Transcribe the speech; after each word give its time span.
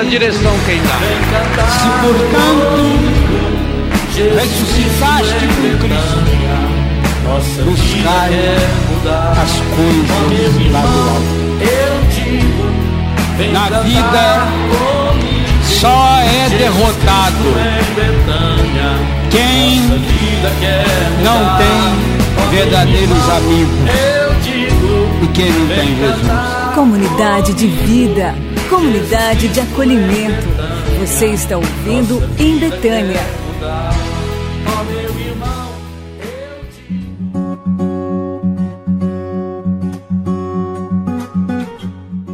mas 0.00 0.06
a 0.06 0.10
direção 0.10 0.52
quem 0.64 0.80
dá. 0.82 0.98
Se 1.68 1.88
portanto 2.00 2.80
ressuscitaste 4.34 5.46
com 5.46 5.70
Cristo, 5.78 6.20
buscai 7.64 8.34
as 9.42 9.52
coisas 9.76 10.54
lá 10.72 10.80
do 10.80 11.00
alto. 11.10 11.40
Na 13.52 13.66
vida 13.80 14.24
só 15.64 16.18
é 16.20 16.48
derrotado 16.50 17.44
quem 19.30 19.80
não 21.22 21.40
tem 21.58 21.80
verdadeiros 22.50 23.28
amigos 23.30 23.80
e 25.22 25.26
quem 25.28 25.50
não 25.50 25.66
tem 25.68 25.96
Jesus. 25.96 26.30
Comunidade 26.74 27.52
de 27.54 27.66
vida, 27.66 28.34
comunidade 28.70 29.48
de 29.48 29.60
acolhimento. 29.60 30.46
Você 31.00 31.26
está 31.26 31.56
ouvindo 31.56 32.22
em 32.38 32.56
Betânia. 32.56 33.20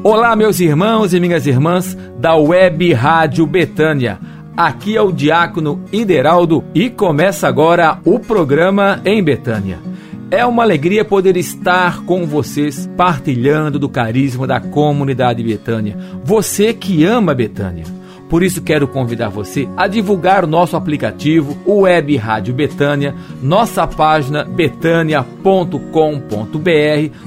Olá, 0.04 0.36
meus 0.36 0.60
irmãos 0.60 1.14
e 1.14 1.18
minhas 1.18 1.46
irmãs 1.46 1.96
da 2.18 2.36
Web 2.36 2.92
Rádio 2.92 3.46
Betânia. 3.46 4.18
Aqui 4.54 4.94
é 4.94 5.00
o 5.00 5.10
Diácono 5.10 5.82
Ideraldo 5.90 6.62
e 6.74 6.90
começa 6.90 7.48
agora 7.48 7.98
o 8.04 8.18
programa 8.18 9.00
em 9.06 9.24
Betânia. 9.24 9.78
É 10.30 10.44
uma 10.44 10.64
alegria 10.64 11.04
poder 11.04 11.36
estar 11.36 12.02
com 12.04 12.26
vocês 12.26 12.90
partilhando 12.96 13.78
do 13.78 13.88
carisma 13.88 14.44
da 14.44 14.58
comunidade 14.58 15.40
Betânia. 15.40 15.96
Você 16.24 16.74
que 16.74 17.04
ama 17.04 17.32
Betânia. 17.32 17.95
Por 18.28 18.42
isso 18.42 18.62
quero 18.62 18.88
convidar 18.88 19.28
você 19.28 19.68
a 19.76 19.86
divulgar 19.86 20.44
o 20.44 20.48
nosso 20.48 20.76
aplicativo, 20.76 21.56
o 21.64 21.80
Web 21.80 22.16
Rádio 22.16 22.54
Betânia, 22.54 23.14
nossa 23.42 23.86
página 23.86 24.44
betânia.com.br, 24.44 25.80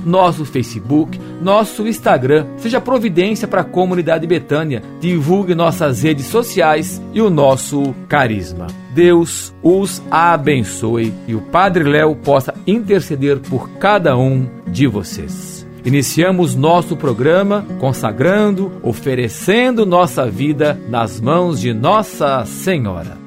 nosso 0.05 0.45
Facebook, 0.45 1.19
nosso 1.41 1.87
Instagram. 1.87 2.45
Seja 2.57 2.81
providência 2.81 3.47
para 3.47 3.61
a 3.61 3.65
comunidade 3.65 4.27
Betânia. 4.27 4.83
Divulgue 4.99 5.55
nossas 5.55 6.03
redes 6.03 6.25
sociais 6.25 7.01
e 7.13 7.21
o 7.21 7.29
nosso 7.29 7.95
carisma. 8.07 8.67
Deus 8.93 9.53
os 9.63 10.01
abençoe 10.11 11.13
e 11.27 11.35
o 11.35 11.41
Padre 11.41 11.83
Léo 11.83 12.15
possa 12.15 12.53
interceder 12.67 13.39
por 13.39 13.69
cada 13.71 14.17
um 14.17 14.47
de 14.67 14.87
vocês. 14.87 15.58
Iniciamos 15.85 16.55
nosso 16.55 16.97
programa 16.97 17.65
consagrando, 17.79 18.71
oferecendo 18.83 19.85
nossa 19.85 20.29
vida 20.29 20.79
nas 20.89 21.21
mãos 21.21 21.59
de 21.59 21.73
Nossa 21.73 22.45
Senhora. 22.45 23.17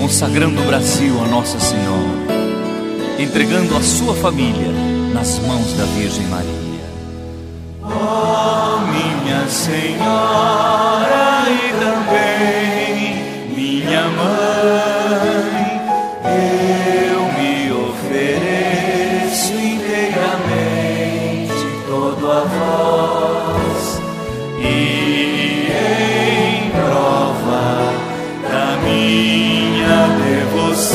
Consagrando 0.00 0.60
o 0.60 0.66
Brasil 0.66 1.20
a 1.24 1.28
Nossa 1.28 1.58
Senhora, 1.58 3.18
entregando 3.18 3.76
a 3.76 3.80
sua 3.80 4.14
família 4.14 4.70
nas 5.12 5.40
mãos 5.40 5.72
da 5.72 5.84
Virgem 5.86 6.26
Maria. 6.28 6.52
Oh, 7.82 8.78
minha 8.86 9.48
Senhora 9.48 10.92
e 11.50 11.72
também 11.80 12.61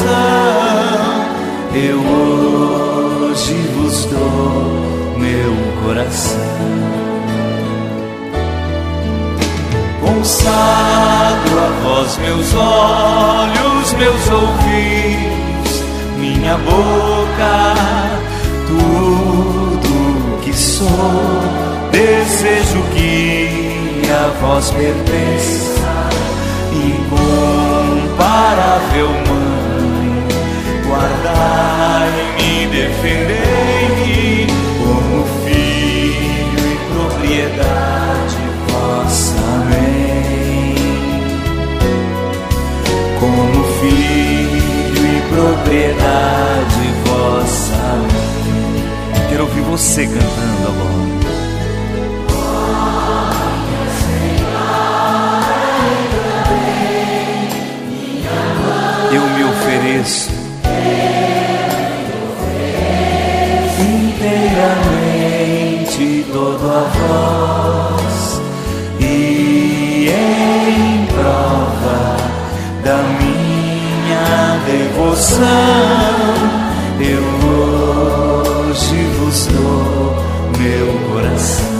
devoção 0.07 1.25
eu 1.73 1.99
hoje 1.99 3.53
vos 3.75 4.05
dou 4.05 5.17
meu 5.17 5.53
coração. 5.83 6.57
consagro 10.27 11.59
a 11.59 11.69
vós 11.83 12.17
meus 12.17 12.53
olhos, 12.53 13.93
meus 13.93 14.29
ouvidos, 14.29 15.83
minha 16.17 16.57
boca, 16.57 17.75
tudo 18.67 20.41
que 20.41 20.53
sou, 20.53 20.87
desejo 21.91 22.81
que 22.93 24.01
a 24.11 24.29
vós 24.41 24.71
pertença, 24.71 26.09
incomparável 26.73 28.07
mãe, 29.09 29.46
guardai-me, 31.37 32.67
defendei-me 32.67 34.47
como 34.79 35.25
filho 35.45 36.61
e 36.71 36.77
propriedade 36.91 38.37
vossa. 38.67 39.47
como 43.19 43.63
filho 43.79 45.03
e 45.05 45.21
propriedade 45.33 46.85
vossa. 47.05 47.85
Quero 49.29 49.43
ouvir 49.43 49.61
você 49.61 50.05
cantando 50.05 50.67
agora. 50.67 51.07
Eu 59.11 59.21
me 59.29 59.43
ofereço 59.45 60.36
inteiramente 64.27 66.25
todo 66.31 66.65
a 66.69 66.83
vós 66.97 68.41
e 68.99 70.09
em 70.09 71.05
prova 71.05 72.17
da 72.83 72.97
minha 73.19 74.59
devoção, 74.65 75.47
eu 76.99 77.23
hoje 78.67 78.99
vos 79.19 79.47
dou 79.47 80.15
meu 80.59 80.87
coração. 81.09 81.77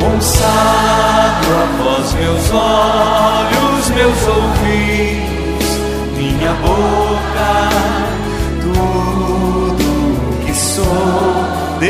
Consagro 0.00 1.52
a 1.54 1.64
vós 1.82 2.08
meus 2.14 2.50
olhos, 2.52 3.88
meus 3.90 4.26
ouvidos, 4.26 5.68
minha 6.16 6.52
boca, 6.54 7.77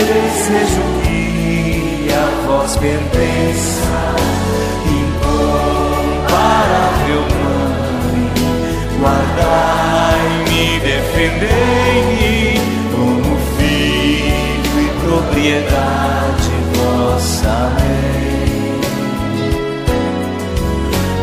desejo 0.08 0.82
que 1.02 2.08
a 2.10 2.46
vós 2.46 2.72
pertença 2.78 4.16
incomparável 5.66 6.40
mãe, 7.44 8.22
guardai-me, 9.00 10.64
defendei-me 10.80 12.32
como 12.90 13.30
filho 13.58 14.76
e 14.80 14.88
propriedade 15.04 16.52
vossa 16.72 17.56
lei. 17.76 18.80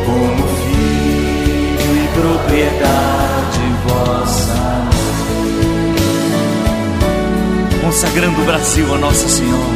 Como 0.06 0.44
filho 0.64 1.92
e 1.98 2.06
propriedade 2.14 3.15
Consagrando 7.96 8.42
o 8.42 8.46
Brasil 8.46 8.94
a 8.94 8.98
Nossa 8.98 9.30
Senhora, 9.30 9.72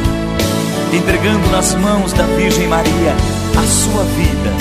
entregando 0.92 1.48
nas 1.48 1.74
mãos 1.76 2.12
da 2.12 2.24
Virgem 2.24 2.68
Maria 2.68 3.14
a 3.58 3.66
sua 3.66 4.04
vida 4.04 4.52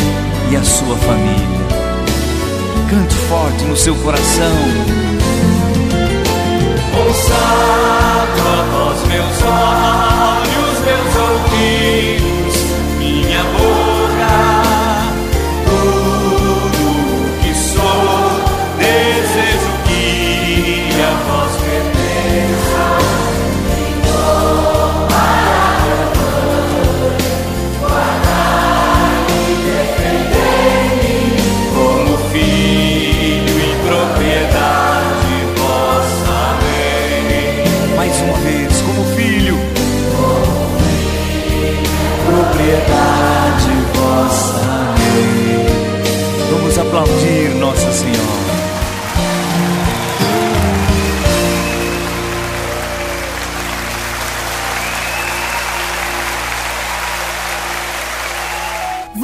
e 0.49 0.55
a 0.55 0.63
sua 0.63 0.95
família. 0.95 1.59
Cante 2.89 3.13
forte 3.27 3.65
no 3.65 3.75
seu 3.75 3.93
coração. 3.95 4.55
Consagro 6.95 8.47
a 8.47 8.63
vós 8.71 9.03
meus 9.09 9.43
olhos, 9.43 9.88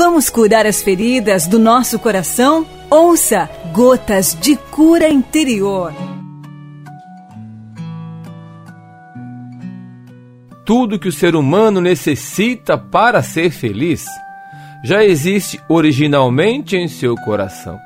Vamos 0.07 0.30
curar 0.30 0.68
as 0.68 0.84
feridas 0.84 1.48
do 1.48 1.57
nosso 1.57 1.98
coração? 1.98 2.63
Ouça 2.92 3.50
Gotas 3.74 4.38
de 4.40 4.56
Cura 4.56 5.10
Interior. 5.10 5.92
Tudo 10.63 11.00
que 11.00 11.07
o 11.07 11.12
ser 11.12 11.36
humano 11.36 11.81
necessita 11.81 12.78
para 12.78 13.24
ser 13.24 13.50
feliz 13.50 14.06
já 14.84 15.04
existe 15.04 15.60
originalmente 15.68 16.78
em 16.78 16.88
seu 16.88 17.16
coração. 17.16 17.80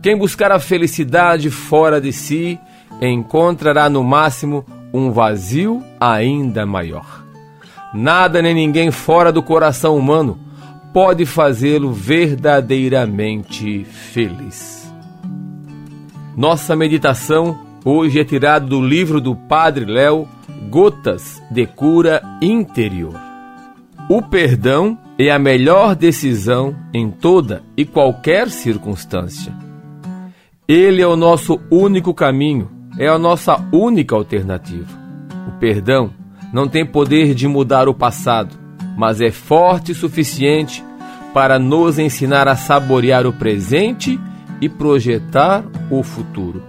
Quem 0.00 0.16
buscar 0.16 0.52
a 0.52 0.60
felicidade 0.60 1.50
fora 1.50 2.00
de 2.00 2.12
si 2.12 2.60
encontrará 3.02 3.90
no 3.90 4.04
máximo 4.04 4.64
um 4.94 5.10
vazio 5.10 5.82
ainda 5.98 6.64
maior. 6.64 7.24
Nada 7.92 8.40
nem 8.40 8.54
ninguém 8.54 8.92
fora 8.92 9.32
do 9.32 9.42
coração 9.42 9.96
humano 9.96 10.43
pode 10.94 11.26
fazê-lo 11.26 11.92
verdadeiramente 11.92 13.84
feliz. 13.84 14.88
Nossa 16.36 16.76
meditação 16.76 17.58
hoje 17.84 18.20
é 18.20 18.24
tirada 18.24 18.64
do 18.64 18.80
livro 18.80 19.20
do 19.20 19.34
Padre 19.34 19.86
Léo, 19.86 20.28
Gotas 20.70 21.42
de 21.50 21.66
Cura 21.66 22.22
Interior. 22.40 23.20
O 24.08 24.22
perdão 24.22 24.96
é 25.18 25.32
a 25.32 25.38
melhor 25.38 25.96
decisão 25.96 26.76
em 26.94 27.10
toda 27.10 27.64
e 27.76 27.84
qualquer 27.84 28.48
circunstância. 28.48 29.52
Ele 30.68 31.02
é 31.02 31.06
o 31.06 31.16
nosso 31.16 31.60
único 31.72 32.14
caminho, 32.14 32.70
é 32.96 33.08
a 33.08 33.18
nossa 33.18 33.56
única 33.72 34.14
alternativa. 34.14 34.96
O 35.48 35.58
perdão 35.58 36.12
não 36.52 36.68
tem 36.68 36.86
poder 36.86 37.34
de 37.34 37.48
mudar 37.48 37.88
o 37.88 37.94
passado, 37.94 38.63
mas 38.96 39.20
é 39.20 39.30
forte 39.30 39.92
o 39.92 39.94
suficiente 39.94 40.84
para 41.32 41.58
nos 41.58 41.98
ensinar 41.98 42.46
a 42.46 42.56
saborear 42.56 43.26
o 43.26 43.32
presente 43.32 44.18
e 44.60 44.68
projetar 44.68 45.64
o 45.90 46.02
futuro. 46.02 46.62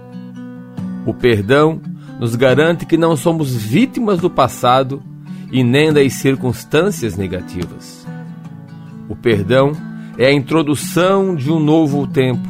O 1.06 1.14
perdão 1.14 1.80
nos 2.18 2.34
garante 2.34 2.84
que 2.84 2.96
não 2.96 3.16
somos 3.16 3.54
vítimas 3.54 4.18
do 4.18 4.28
passado 4.28 5.02
e 5.52 5.62
nem 5.62 5.92
das 5.92 6.14
circunstâncias 6.14 7.16
negativas. 7.16 8.06
O 9.08 9.14
perdão 9.14 9.72
é 10.18 10.26
a 10.26 10.32
introdução 10.32 11.36
de 11.36 11.50
um 11.50 11.60
novo 11.60 12.06
tempo 12.06 12.48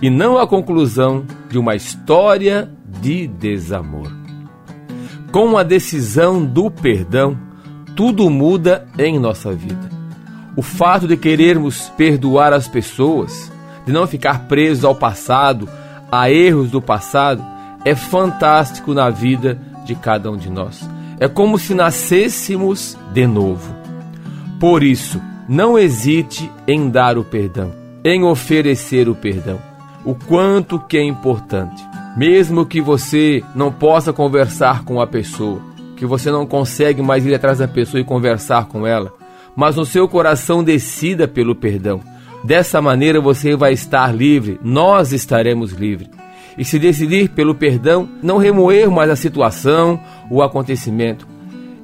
e 0.00 0.08
não 0.08 0.38
a 0.38 0.46
conclusão 0.46 1.24
de 1.50 1.58
uma 1.58 1.74
história 1.74 2.70
de 3.00 3.26
desamor. 3.26 4.10
Com 5.30 5.58
a 5.58 5.62
decisão 5.62 6.44
do 6.44 6.70
perdão, 6.70 7.36
tudo 7.96 8.28
muda 8.28 8.86
em 8.98 9.18
nossa 9.18 9.52
vida. 9.52 9.90
O 10.56 10.62
fato 10.62 11.06
de 11.08 11.16
querermos 11.16 11.88
perdoar 11.96 12.52
as 12.52 12.68
pessoas, 12.68 13.50
de 13.86 13.92
não 13.92 14.06
ficar 14.06 14.46
presos 14.46 14.84
ao 14.84 14.94
passado, 14.94 15.68
a 16.10 16.30
erros 16.30 16.70
do 16.70 16.80
passado, 16.80 17.44
é 17.84 17.94
fantástico 17.94 18.94
na 18.94 19.10
vida 19.10 19.58
de 19.84 19.94
cada 19.94 20.30
um 20.30 20.36
de 20.36 20.50
nós. 20.50 20.88
É 21.20 21.28
como 21.28 21.58
se 21.58 21.74
nascêssemos 21.74 22.96
de 23.12 23.26
novo. 23.26 23.74
Por 24.58 24.82
isso, 24.82 25.20
não 25.48 25.78
hesite 25.78 26.50
em 26.66 26.88
dar 26.88 27.18
o 27.18 27.24
perdão, 27.24 27.72
em 28.04 28.24
oferecer 28.24 29.08
o 29.08 29.14
perdão. 29.14 29.58
O 30.04 30.14
quanto 30.14 30.78
que 30.78 30.96
é 30.96 31.02
importante. 31.02 31.84
Mesmo 32.16 32.64
que 32.64 32.80
você 32.80 33.42
não 33.54 33.72
possa 33.72 34.12
conversar 34.12 34.84
com 34.84 35.00
a 35.00 35.06
pessoa, 35.06 35.60
que 36.04 36.08
você 36.08 36.30
não 36.30 36.46
consegue 36.46 37.00
mais 37.00 37.24
ir 37.24 37.34
atrás 37.34 37.58
da 37.58 37.66
pessoa 37.66 37.98
e 37.98 38.04
conversar 38.04 38.66
com 38.66 38.86
ela, 38.86 39.14
mas 39.56 39.76
no 39.76 39.86
seu 39.86 40.06
coração 40.06 40.62
decida 40.62 41.26
pelo 41.26 41.54
perdão. 41.54 42.00
Dessa 42.44 42.82
maneira 42.82 43.22
você 43.22 43.56
vai 43.56 43.72
estar 43.72 44.14
livre, 44.14 44.60
nós 44.62 45.12
estaremos 45.12 45.72
livres. 45.72 46.10
E 46.58 46.64
se 46.64 46.78
decidir 46.78 47.30
pelo 47.30 47.54
perdão, 47.54 48.06
não 48.22 48.36
remoer 48.36 48.90
mais 48.90 49.08
a 49.08 49.16
situação, 49.16 49.98
o 50.30 50.42
acontecimento. 50.42 51.26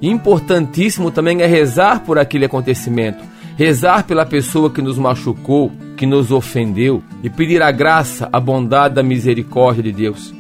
Importantíssimo 0.03 1.11
também 1.11 1.41
é 1.41 1.47
rezar 1.47 2.01
por 2.01 2.19
aquele 2.19 2.45
acontecimento, 2.45 3.25
rezar 3.57 4.05
pela 4.05 4.27
pessoa 4.27 4.69
que 4.69 4.83
nos 4.83 4.99
machucou, 4.99 5.73
que 5.97 6.05
nos 6.05 6.31
ofendeu 6.31 7.03
e 7.23 7.31
pedir 7.31 7.63
a 7.63 7.71
graça, 7.71 8.29
a 8.31 8.39
bondade, 8.39 9.01
a 9.01 9.03
misericórdia 9.03 9.83
de 9.83 9.93
Deus. 9.93 10.40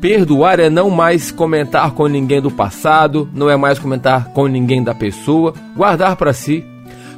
Perdoar 0.00 0.58
é 0.58 0.70
não 0.70 0.88
mais 0.88 1.30
comentar 1.30 1.90
com 1.90 2.06
ninguém 2.06 2.40
do 2.40 2.50
passado, 2.50 3.28
não 3.34 3.50
é 3.50 3.56
mais 3.56 3.78
comentar 3.78 4.32
com 4.32 4.46
ninguém 4.46 4.82
da 4.82 4.94
pessoa, 4.94 5.52
guardar 5.76 6.16
para 6.16 6.32
si. 6.32 6.64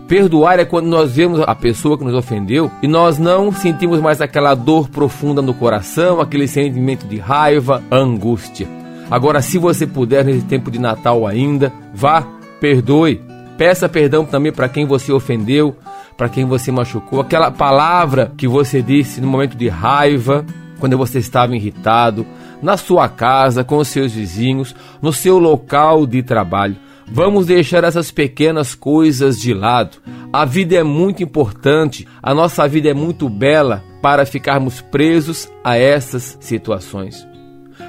Perdoar 0.08 0.58
é 0.58 0.64
quando 0.64 0.86
nós 0.86 1.14
vemos 1.14 1.40
a 1.40 1.54
pessoa 1.54 1.96
que 1.96 2.02
nos 2.02 2.12
ofendeu 2.12 2.68
e 2.82 2.88
nós 2.88 3.18
não 3.18 3.52
sentimos 3.52 4.00
mais 4.00 4.20
aquela 4.20 4.54
dor 4.54 4.88
profunda 4.88 5.40
no 5.40 5.54
coração, 5.54 6.20
aquele 6.20 6.48
sentimento 6.48 7.06
de 7.06 7.18
raiva, 7.18 7.80
angústia. 7.88 8.66
Agora, 9.08 9.40
se 9.40 9.58
você 9.58 9.86
puder, 9.86 10.24
nesse 10.24 10.44
tempo 10.44 10.68
de 10.68 10.80
Natal 10.80 11.24
ainda, 11.24 11.72
vá, 11.94 12.26
perdoe. 12.60 13.20
Peça 13.56 13.88
perdão 13.88 14.24
também 14.24 14.50
para 14.50 14.68
quem 14.68 14.86
você 14.86 15.12
ofendeu, 15.12 15.76
para 16.16 16.28
quem 16.28 16.44
você 16.44 16.72
machucou. 16.72 17.20
Aquela 17.20 17.52
palavra 17.52 18.32
que 18.36 18.48
você 18.48 18.82
disse 18.82 19.20
no 19.20 19.28
momento 19.28 19.56
de 19.56 19.68
raiva, 19.68 20.44
quando 20.80 20.98
você 20.98 21.20
estava 21.20 21.54
irritado, 21.54 22.26
na 22.62 22.76
sua 22.76 23.08
casa, 23.08 23.64
com 23.64 23.78
os 23.78 23.88
seus 23.88 24.12
vizinhos, 24.12 24.74
no 25.02 25.12
seu 25.12 25.38
local 25.38 26.06
de 26.06 26.22
trabalho. 26.22 26.76
Vamos 27.06 27.46
deixar 27.46 27.84
essas 27.84 28.10
pequenas 28.10 28.74
coisas 28.74 29.38
de 29.38 29.52
lado. 29.52 29.98
A 30.32 30.44
vida 30.44 30.76
é 30.76 30.82
muito 30.82 31.22
importante, 31.22 32.06
a 32.22 32.32
nossa 32.32 32.66
vida 32.66 32.88
é 32.88 32.94
muito 32.94 33.28
bela 33.28 33.84
para 34.00 34.24
ficarmos 34.24 34.80
presos 34.80 35.48
a 35.62 35.76
essas 35.76 36.38
situações. 36.40 37.26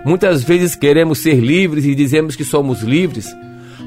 Muitas 0.06 0.44
vezes 0.44 0.76
queremos 0.76 1.20
ser 1.20 1.36
livres 1.36 1.86
e 1.86 1.96
dizemos 1.96 2.36
que 2.36 2.44
somos 2.44 2.82
livres, 2.82 3.34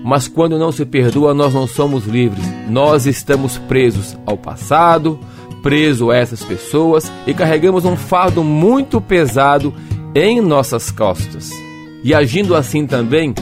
mas 0.02 0.26
quando 0.26 0.58
não 0.58 0.72
se 0.72 0.86
perdoa, 0.86 1.34
nós 1.34 1.52
não 1.52 1.66
somos 1.66 2.06
livres. 2.06 2.44
Nós 2.70 3.06
estamos 3.06 3.58
presos 3.58 4.16
ao 4.24 4.38
passado, 4.38 5.20
presos 5.62 6.08
a 6.10 6.16
essas 6.16 6.42
pessoas 6.42 7.12
e 7.26 7.34
carregamos 7.34 7.84
um 7.84 7.96
fardo 7.96 8.42
muito 8.42 9.00
pesado 9.00 9.74
em 10.16 10.40
nossas 10.40 10.90
costas. 10.90 11.50
E 12.02 12.14
agindo 12.14 12.56
assim 12.56 12.86
também, 12.86 13.34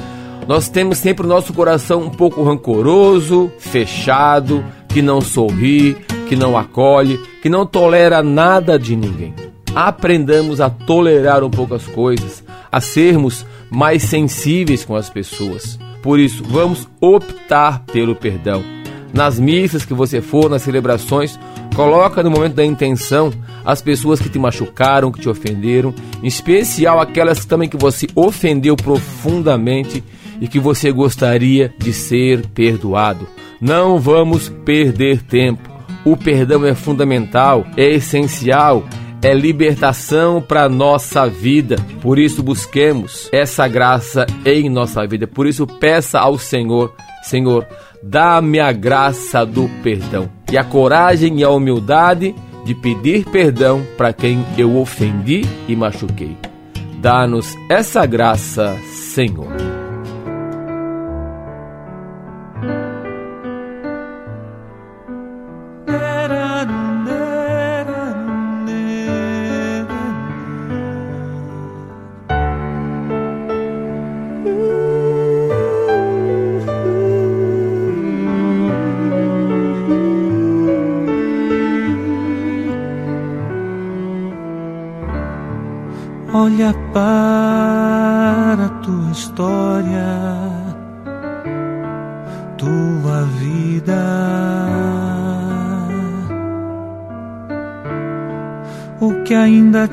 nós 0.48 0.68
temos 0.68 0.98
sempre 0.98 1.24
o 1.24 1.28
nosso 1.28 1.52
coração 1.52 2.02
um 2.02 2.10
pouco 2.10 2.42
rancoroso, 2.42 3.48
fechado, 3.58 4.64
que 4.88 5.00
não 5.00 5.20
sorri, 5.20 5.96
que 6.28 6.34
não 6.34 6.58
acolhe, 6.58 7.16
que 7.40 7.48
não 7.48 7.64
tolera 7.64 8.24
nada 8.24 8.76
de 8.76 8.96
ninguém. 8.96 9.32
Aprendamos 9.72 10.60
a 10.60 10.68
tolerar 10.68 11.44
um 11.44 11.50
pouco 11.50 11.76
as 11.76 11.86
coisas, 11.86 12.42
a 12.72 12.80
sermos 12.80 13.46
mais 13.70 14.02
sensíveis 14.02 14.84
com 14.84 14.96
as 14.96 15.08
pessoas. 15.08 15.78
Por 16.02 16.18
isso, 16.18 16.42
vamos 16.42 16.88
optar 17.00 17.84
pelo 17.84 18.16
perdão. 18.16 18.64
Nas 19.12 19.38
missas 19.38 19.84
que 19.84 19.94
você 19.94 20.20
for, 20.20 20.50
nas 20.50 20.62
celebrações, 20.62 21.38
coloca 21.74 22.22
no 22.22 22.30
momento 22.30 22.54
da 22.54 22.64
intenção 22.64 23.32
as 23.64 23.82
pessoas 23.82 24.20
que 24.20 24.28
te 24.28 24.38
machucaram, 24.38 25.10
que 25.10 25.20
te 25.20 25.28
ofenderam, 25.28 25.92
em 26.22 26.26
especial 26.26 27.00
aquelas 27.00 27.44
também 27.44 27.68
que 27.68 27.76
você 27.76 28.06
ofendeu 28.14 28.76
profundamente 28.76 30.02
e 30.40 30.48
que 30.48 30.58
você 30.58 30.92
gostaria 30.92 31.72
de 31.78 31.92
ser 31.92 32.46
perdoado. 32.48 33.26
Não 33.60 33.98
vamos 33.98 34.48
perder 34.64 35.22
tempo. 35.22 35.70
O 36.04 36.16
perdão 36.16 36.64
é 36.66 36.74
fundamental, 36.74 37.66
é 37.76 37.94
essencial, 37.94 38.84
é 39.22 39.32
libertação 39.32 40.42
para 40.42 40.68
nossa 40.68 41.26
vida. 41.26 41.76
Por 42.02 42.18
isso 42.18 42.42
busquemos 42.42 43.28
essa 43.32 43.66
graça 43.66 44.26
em 44.44 44.68
nossa 44.68 45.06
vida. 45.06 45.26
Por 45.26 45.46
isso 45.46 45.66
peça 45.66 46.20
ao 46.20 46.36
Senhor, 46.36 46.94
Senhor, 47.24 47.66
dá-me 48.02 48.60
a 48.60 48.70
graça 48.70 49.44
do 49.46 49.68
perdão 49.82 50.30
e 50.52 50.58
a 50.58 50.62
coragem 50.62 51.40
e 51.40 51.44
a 51.44 51.50
humildade 51.50 52.34
de 52.64 52.74
pedir 52.74 53.24
perdão 53.24 53.82
para 53.96 54.12
quem 54.12 54.44
eu 54.56 54.76
ofendi 54.76 55.42
e 55.66 55.74
machuquei. 55.74 56.36
Dá-nos 57.00 57.56
essa 57.68 58.06
graça, 58.06 58.76
Senhor. 58.92 59.73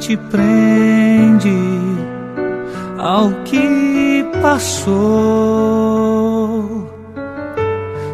Te 0.01 0.17
prende 0.17 1.55
ao 2.97 3.29
que 3.45 4.25
passou. 4.41 4.91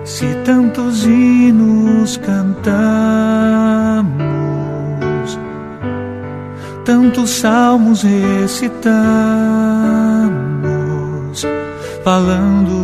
Se 0.04 0.26
tantos 0.44 1.06
hinos 1.06 2.18
cantamos, 2.18 2.68
tantos 6.84 7.30
salmos 7.30 8.04
recitamos, 8.04 9.08
falando 12.04 12.77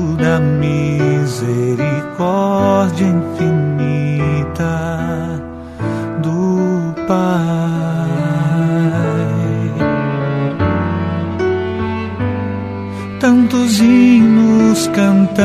Tantos 13.54 13.80
hinos 13.80 14.90
cantamos, 14.96 15.38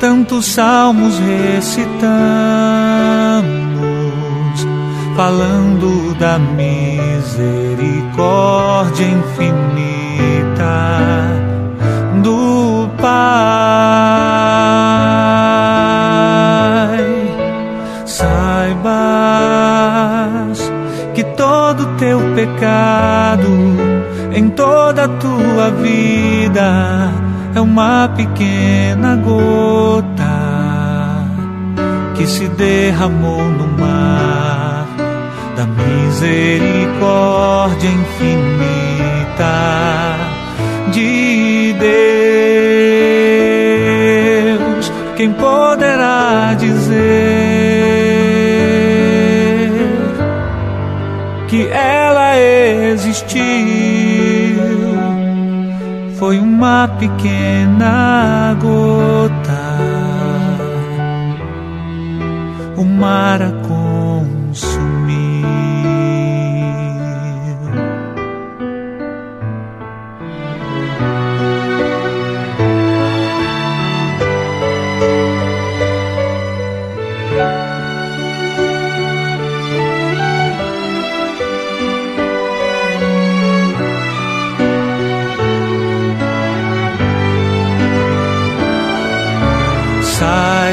tantos 0.00 0.46
salmos 0.46 1.18
recitamos 1.18 1.84
falando 5.14 6.14
da 6.14 6.38
misericórdia 6.38 9.04
infinita 9.04 10.72
do 12.22 12.88
Pai. 12.96 13.12
Saibas 18.06 19.02
que 21.14 21.22
todo 21.36 21.84
teu 21.98 22.18
pecado 22.34 23.81
em 24.34 24.50
toda 24.50 25.04
a 25.04 25.08
tua 25.08 25.70
vida 25.82 27.10
é 27.54 27.60
uma 27.60 28.08
pequena 28.08 29.14
gota 29.16 30.12
que 32.14 32.26
se 32.26 32.48
derramou 32.48 33.42
no 33.42 33.66
mar 33.78 34.86
da 35.56 35.66
misericórdia 35.66 37.88
infinita 37.88 39.52
de 40.92 41.74
Deus. 44.58 44.92
Quem 45.16 45.32
poderá 45.32 45.81
uma 56.62 56.86
pequena 56.86 58.56
gota, 58.60 59.62
o 62.76 62.84
mar 62.84 63.42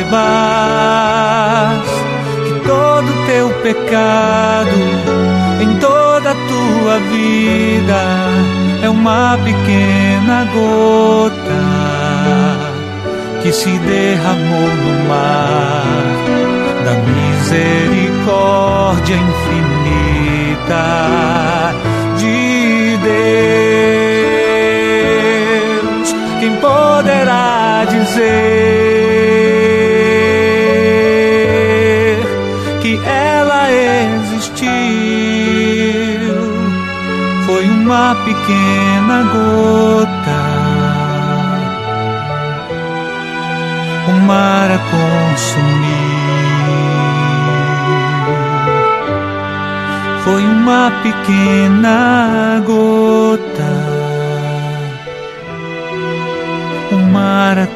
a 0.03 0.79
pecado 3.69 4.77
em 5.61 5.75
toda 5.79 6.31
a 6.31 6.35
tua 6.35 6.99
vida 7.11 8.01
é 8.83 8.89
uma 8.89 9.37
pequena 9.37 10.45
gota 10.53 11.61
que 13.41 13.51
se 13.51 13.69
derramou 13.79 14.67
no 14.67 15.07
mar 15.07 15.83
da 16.83 16.93
misericórdia 17.93 19.15
infinita 19.15 20.85
de 22.17 22.97
Deus. 26.01 26.15
Quem 26.39 26.55
poderá 26.55 27.85
dizer? 27.87 29.08
Uma 37.89 38.15
pequena 38.23 39.23
gota, 39.33 40.41
o 44.07 44.11
mar 44.27 44.69
a 44.69 44.79
consumir. 44.93 45.99
Foi 50.23 50.45
uma 50.45 50.91
pequena 51.01 52.61
gota, 52.63 53.73
o 56.91 56.97
mar 57.11 57.57
a 57.57 57.67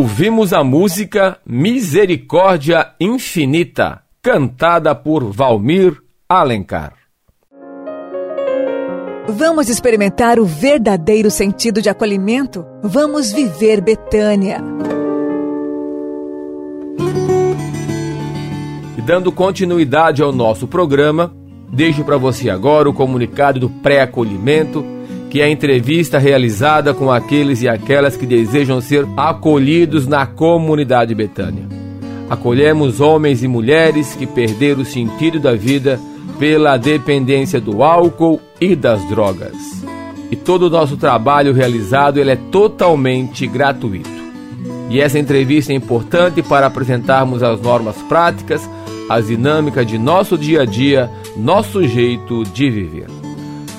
Ouvimos 0.00 0.54
a 0.54 0.64
música 0.64 1.36
Misericórdia 1.44 2.94
Infinita, 2.98 4.00
cantada 4.22 4.94
por 4.94 5.30
Valmir 5.30 6.00
Alencar. 6.26 6.94
Vamos 9.28 9.68
experimentar 9.68 10.40
o 10.40 10.46
verdadeiro 10.46 11.30
sentido 11.30 11.82
de 11.82 11.90
acolhimento? 11.90 12.64
Vamos 12.82 13.30
viver 13.30 13.82
Betânia. 13.82 14.64
E 18.96 19.02
dando 19.02 19.30
continuidade 19.30 20.22
ao 20.22 20.32
nosso 20.32 20.66
programa, 20.66 21.30
deixo 21.70 22.04
para 22.04 22.16
você 22.16 22.48
agora 22.48 22.88
o 22.88 22.94
comunicado 22.94 23.60
do 23.60 23.68
pré-acolhimento 23.68 24.82
que 25.30 25.40
é 25.40 25.44
a 25.44 25.50
entrevista 25.50 26.18
realizada 26.18 26.92
com 26.92 27.10
aqueles 27.10 27.62
e 27.62 27.68
aquelas 27.68 28.16
que 28.16 28.26
desejam 28.26 28.80
ser 28.80 29.06
acolhidos 29.16 30.06
na 30.06 30.26
comunidade 30.26 31.14
Betânia. 31.14 31.66
Acolhemos 32.28 33.00
homens 33.00 33.42
e 33.42 33.48
mulheres 33.48 34.14
que 34.16 34.26
perderam 34.26 34.82
o 34.82 34.84
sentido 34.84 35.38
da 35.38 35.54
vida 35.54 36.00
pela 36.38 36.76
dependência 36.76 37.60
do 37.60 37.82
álcool 37.82 38.40
e 38.60 38.74
das 38.74 39.08
drogas. 39.08 39.54
E 40.30 40.36
todo 40.36 40.64
o 40.64 40.70
nosso 40.70 40.96
trabalho 40.96 41.52
realizado 41.52 42.18
ele 42.18 42.30
é 42.30 42.36
totalmente 42.50 43.46
gratuito. 43.46 44.10
E 44.88 45.00
essa 45.00 45.18
entrevista 45.18 45.72
é 45.72 45.76
importante 45.76 46.42
para 46.42 46.66
apresentarmos 46.66 47.42
as 47.42 47.60
normas 47.60 47.96
práticas, 48.08 48.68
as 49.08 49.28
dinâmicas 49.28 49.86
de 49.86 49.98
nosso 49.98 50.36
dia 50.36 50.62
a 50.62 50.64
dia, 50.64 51.08
nosso 51.36 51.86
jeito 51.86 52.42
de 52.44 52.68
viver. 52.68 53.19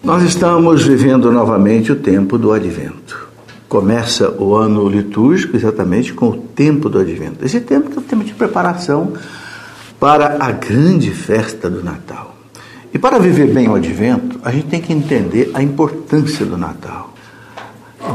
Nós 0.01 0.23
estamos 0.23 0.83
vivendo 0.83 1.29
novamente 1.31 1.91
o 1.91 1.95
tempo 1.95 2.37
do 2.37 2.53
advento 2.53 3.32
começa 3.73 4.29
o 4.29 4.53
ano 4.53 4.87
litúrgico 4.87 5.57
exatamente 5.57 6.13
com 6.13 6.29
o 6.29 6.37
tempo 6.37 6.87
do 6.87 6.99
advento. 6.99 7.43
Esse 7.43 7.59
tempo 7.59 7.89
é 7.95 7.97
o 7.97 8.03
tempo 8.03 8.23
de 8.23 8.31
preparação 8.31 9.13
para 9.99 10.37
a 10.39 10.51
grande 10.51 11.09
festa 11.09 11.71
do 11.71 11.83
Natal. 11.83 12.35
E 12.93 12.99
para 12.99 13.17
viver 13.17 13.51
bem 13.51 13.67
o 13.67 13.73
advento, 13.73 14.39
a 14.43 14.51
gente 14.51 14.67
tem 14.67 14.79
que 14.79 14.93
entender 14.93 15.49
a 15.55 15.63
importância 15.63 16.45
do 16.45 16.55
Natal. 16.55 17.15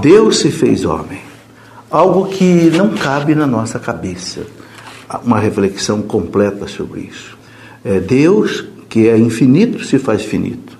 Deus 0.00 0.38
se 0.38 0.52
fez 0.52 0.84
homem, 0.84 1.22
algo 1.90 2.26
que 2.26 2.70
não 2.76 2.90
cabe 2.90 3.34
na 3.34 3.44
nossa 3.44 3.80
cabeça, 3.80 4.46
uma 5.24 5.40
reflexão 5.40 6.02
completa 6.02 6.68
sobre 6.68 7.00
isso. 7.00 7.36
É 7.84 7.98
Deus, 7.98 8.64
que 8.88 9.08
é 9.08 9.18
infinito, 9.18 9.82
se 9.82 9.98
faz 9.98 10.22
finito. 10.22 10.78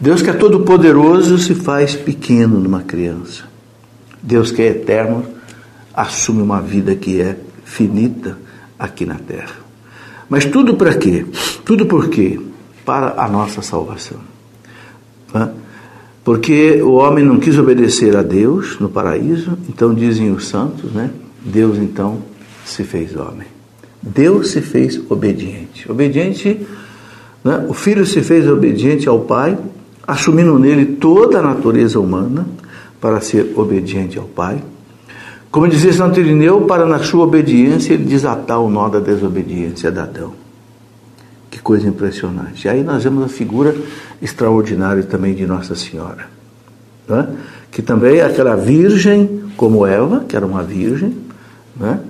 Deus 0.00 0.22
que 0.22 0.30
é 0.30 0.32
todo 0.32 0.60
poderoso 0.60 1.36
se 1.36 1.54
faz 1.54 1.94
pequeno 1.94 2.58
numa 2.58 2.80
criança. 2.80 3.55
Deus 4.26 4.50
que 4.50 4.60
é 4.60 4.66
eterno 4.66 5.24
assume 5.94 6.42
uma 6.42 6.60
vida 6.60 6.96
que 6.96 7.20
é 7.20 7.36
finita 7.64 8.36
aqui 8.76 9.06
na 9.06 9.14
terra. 9.14 9.54
Mas 10.28 10.44
tudo 10.44 10.74
para 10.74 10.94
quê? 10.94 11.24
Tudo 11.64 11.86
por 11.86 12.08
quê? 12.08 12.38
Para 12.84 13.14
a 13.22 13.28
nossa 13.28 13.62
salvação. 13.62 14.18
Porque 16.24 16.82
o 16.82 16.94
homem 16.94 17.24
não 17.24 17.38
quis 17.38 17.56
obedecer 17.56 18.16
a 18.16 18.22
Deus 18.22 18.80
no 18.80 18.88
paraíso, 18.88 19.56
então 19.68 19.94
dizem 19.94 20.32
os 20.32 20.48
santos, 20.48 20.92
né? 20.92 21.10
Deus 21.40 21.78
então 21.78 22.20
se 22.64 22.82
fez 22.82 23.14
homem. 23.14 23.46
Deus 24.02 24.50
se 24.50 24.60
fez 24.60 25.00
obediente. 25.08 25.90
Obediente, 25.90 26.66
né? 27.44 27.64
o 27.68 27.74
filho 27.74 28.04
se 28.04 28.22
fez 28.22 28.48
obediente 28.48 29.08
ao 29.08 29.20
Pai, 29.20 29.56
assumindo 30.06 30.58
nele 30.58 30.96
toda 30.96 31.38
a 31.38 31.42
natureza 31.42 32.00
humana, 32.00 32.46
para 33.06 33.20
ser 33.20 33.52
obediente 33.54 34.18
ao 34.18 34.24
Pai. 34.24 34.60
Como 35.48 35.68
dizia 35.68 35.92
Santo 35.92 36.18
Irineu, 36.18 36.62
para 36.62 36.84
na 36.84 36.98
sua 36.98 37.22
obediência 37.22 37.94
ele 37.94 38.02
desatar 38.02 38.60
o 38.60 38.68
nó 38.68 38.88
da 38.88 38.98
desobediência 38.98 39.92
de 39.92 40.00
Adão. 40.00 40.32
Que 41.48 41.60
coisa 41.60 41.86
impressionante. 41.86 42.64
E 42.64 42.68
aí 42.68 42.82
nós 42.82 43.04
vemos 43.04 43.24
a 43.24 43.28
figura 43.28 43.76
extraordinária 44.20 45.04
também 45.04 45.36
de 45.36 45.46
Nossa 45.46 45.76
Senhora, 45.76 46.28
né? 47.08 47.28
que 47.70 47.80
também 47.80 48.16
é 48.16 48.24
aquela 48.24 48.56
virgem 48.56 49.44
como 49.56 49.86
Eva, 49.86 50.24
que 50.28 50.34
era 50.34 50.44
uma 50.44 50.64
virgem, 50.64 51.16
né? 51.76 52.00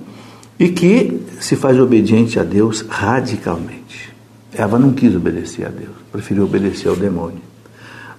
e 0.59 0.69
que 0.69 1.21
se 1.39 1.55
faz 1.55 1.79
obediente 1.79 2.39
a 2.39 2.43
Deus 2.43 2.83
radicalmente. 2.89 4.11
Eva 4.51 4.79
não 4.79 4.93
quis 4.93 5.15
obedecer 5.15 5.67
a 5.67 5.69
Deus, 5.69 5.93
preferiu 6.11 6.45
obedecer 6.45 6.89
ao 6.89 6.95
demônio. 6.95 7.45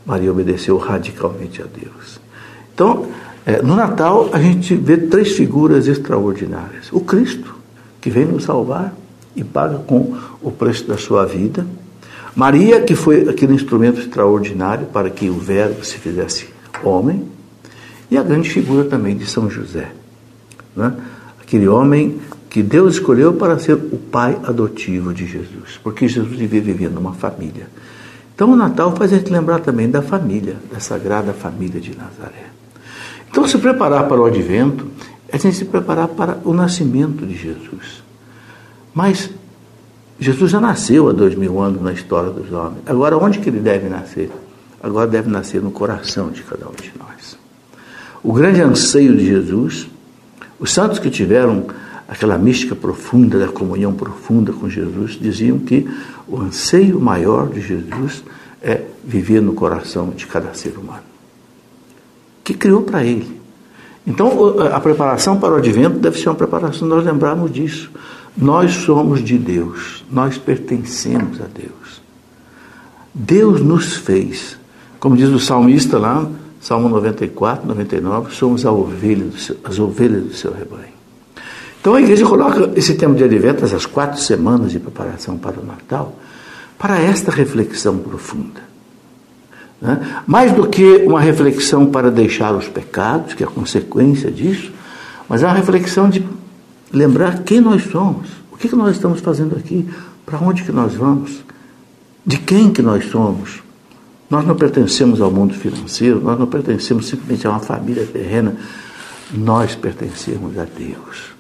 Maria 0.09 0.31
obedeceu 0.31 0.79
radicalmente 0.79 1.61
a 1.61 1.67
Deus. 1.67 2.28
Então, 2.79 3.07
é, 3.45 3.61
no 3.61 3.75
Natal, 3.75 4.31
a 4.33 4.39
gente 4.39 4.77
vê 4.77 4.97
três 4.97 5.33
figuras 5.33 5.89
extraordinárias: 5.89 6.93
o 6.93 7.01
Cristo, 7.01 7.57
que 8.01 8.09
vem 8.09 8.25
nos 8.25 8.45
salvar 8.45 8.95
e 9.35 9.43
paga 9.43 9.79
com 9.79 10.17
o 10.41 10.53
preço 10.53 10.87
da 10.87 10.97
sua 10.97 11.27
vida. 11.27 11.67
Maria, 12.37 12.81
que 12.81 12.95
foi 12.95 13.29
aquele 13.29 13.53
instrumento 13.53 13.99
extraordinário 13.99 14.87
para 14.87 15.11
que 15.11 15.29
o 15.29 15.35
Verbo 15.35 15.85
se 15.85 15.97
fizesse 15.97 16.47
homem. 16.85 17.25
E 18.09 18.17
a 18.17 18.23
grande 18.23 18.49
figura 18.49 18.85
também 18.85 19.17
de 19.17 19.27
São 19.27 19.51
José, 19.51 19.91
né? 20.75 20.95
aquele 21.43 21.67
homem 21.67 22.21
que 22.49 22.63
Deus 22.63 22.95
escolheu 22.95 23.35
para 23.35 23.59
ser 23.59 23.75
o 23.75 23.99
pai 23.99 24.39
adotivo 24.45 25.13
de 25.13 25.27
Jesus, 25.27 25.81
porque 25.83 26.07
Jesus 26.07 26.39
devia 26.39 26.63
viver 26.63 26.91
numa 26.91 27.13
família. 27.13 27.67
Então 28.35 28.53
o 28.53 28.57
Natal 28.57 28.95
faz 28.95 29.13
a 29.13 29.17
gente 29.17 29.33
lembrar 29.33 29.59
também 29.59 29.91
da 29.91 30.01
família, 30.01 30.57
da 30.73 30.79
sagrada 30.79 31.35
família 31.35 31.81
de 31.81 31.95
Nazaré. 31.95 32.58
Então, 33.31 33.47
se 33.47 33.59
preparar 33.59 34.09
para 34.09 34.21
o 34.21 34.25
advento 34.25 34.87
é 35.29 35.37
a 35.37 35.39
gente 35.39 35.57
se 35.57 35.65
preparar 35.67 36.09
para 36.09 36.39
o 36.45 36.55
nascimento 36.55 37.27
de 37.27 37.37
Jesus. 37.37 38.03
Mas 38.95 39.31
Jesus 40.19 40.51
já 40.51 40.61
nasceu 40.61 41.09
há 41.09 41.13
dois 41.13 41.35
mil 41.35 41.61
anos 41.61 41.83
na 41.83 41.93
história 41.93 42.31
dos 42.31 42.51
homens. 42.51 42.83
Agora, 42.87 43.17
onde 43.17 43.39
que 43.39 43.49
ele 43.51 43.61
deve 43.61 43.89
nascer? 43.89 44.31
Agora 44.83 45.07
deve 45.07 45.29
nascer 45.29 45.63
no 45.63 45.71
coração 45.71 46.31
de 46.31 46.43
cada 46.43 46.67
um 46.67 46.73
de 46.73 46.93
nós. 46.99 47.39
O 48.23 48.33
grande 48.33 48.61
anseio 48.63 49.15
de 49.15 49.27
Jesus, 49.27 49.87
os 50.59 50.73
santos 50.73 50.99
que 50.99 51.11
tiveram 51.11 51.67
aquela 52.09 52.39
mística 52.39 52.75
profunda, 52.75 53.39
da 53.39 53.49
comunhão 53.49 53.93
profunda 53.93 54.53
com 54.53 54.69
Jesus, 54.69 55.13
diziam 55.21 55.59
que 55.59 55.87
o 56.27 56.41
anseio 56.41 56.99
maior 56.99 57.49
de 57.49 57.61
Jesus 57.61 58.25
é 58.63 58.83
viver 59.05 59.43
no 59.43 59.53
coração 59.53 60.11
de 60.11 60.27
cada 60.27 60.55
ser 60.55 60.77
humano 60.79 61.08
que 62.49 62.55
criou 62.55 62.81
para 62.81 63.05
ele. 63.05 63.39
Então, 64.07 64.59
a 64.73 64.81
preparação 64.81 65.39
para 65.39 65.53
o 65.53 65.57
advento 65.57 65.99
deve 65.99 66.19
ser 66.19 66.31
uma 66.31 66.35
preparação, 66.35 66.89
nós 66.89 67.05
lembrarmos 67.05 67.53
disso. 67.53 67.91
Nós 68.35 68.73
somos 68.73 69.23
de 69.23 69.37
Deus, 69.37 70.03
nós 70.11 70.39
pertencemos 70.39 71.43
a 71.43 71.45
Deus. 71.45 72.01
Deus 73.13 73.61
nos 73.61 73.97
fez, 73.97 74.57
como 74.99 75.15
diz 75.15 75.29
o 75.29 75.39
salmista 75.39 75.99
lá, 75.99 76.27
Salmo 76.59 76.89
94, 76.89 77.67
99, 77.67 78.35
somos 78.35 78.65
a 78.65 78.73
ovelha 78.73 79.27
seu, 79.37 79.57
as 79.63 79.79
ovelhas 79.79 80.25
do 80.25 80.35
seu 80.35 80.53
rebanho. 80.53 80.97
Então 81.81 81.95
a 81.95 82.01
igreja 82.01 82.25
coloca 82.25 82.71
esse 82.77 82.95
tempo 82.95 83.15
de 83.15 83.25
advento, 83.25 83.65
essas 83.65 83.85
quatro 83.85 84.19
semanas 84.21 84.73
de 84.73 84.81
preparação 84.81 85.37
para 85.37 85.61
o 85.61 85.67
Natal, 85.67 86.17
para 86.79 86.99
esta 86.99 87.31
reflexão 87.31 87.99
profunda. 87.99 88.68
Né? 89.81 90.23
Mais 90.27 90.53
do 90.53 90.67
que 90.67 91.05
uma 91.07 91.21
reflexão 91.21 91.87
para 91.87 92.11
deixar 92.11 92.55
os 92.55 92.69
pecados, 92.69 93.35
que 93.35 93.43
é 93.43 93.47
a 93.47 93.51
consequência 93.51 94.31
disso, 94.31 94.73
mas 95.29 95.43
é 95.43 95.47
uma 95.47 95.55
reflexão 95.55 96.09
de 96.09 96.25
lembrar 96.93 97.43
quem 97.43 97.61
nós 97.61 97.85
somos, 97.85 98.29
o 98.51 98.57
que, 98.57 98.69
que 98.69 98.77
nós 98.77 98.97
estamos 98.97 99.21
fazendo 99.21 99.57
aqui, 99.57 99.89
para 100.25 100.39
onde 100.39 100.63
que 100.63 100.73
nós 100.73 100.95
vamos, 100.95 101.45
de 102.25 102.39
quem 102.39 102.71
que 102.71 102.83
nós 102.83 103.07
somos. 103.07 103.63
Nós 104.29 104.47
não 104.47 104.55
pertencemos 104.55 105.21
ao 105.21 105.31
mundo 105.31 105.55
financeiro, 105.55 106.21
nós 106.21 106.39
não 106.39 106.47
pertencemos 106.47 107.07
simplesmente 107.07 107.47
a 107.47 107.51
uma 107.51 107.61
família 107.61 108.05
terrena, 108.05 108.57
nós 109.33 109.75
pertencemos 109.75 110.59
a 110.59 110.65
Deus. 110.65 111.33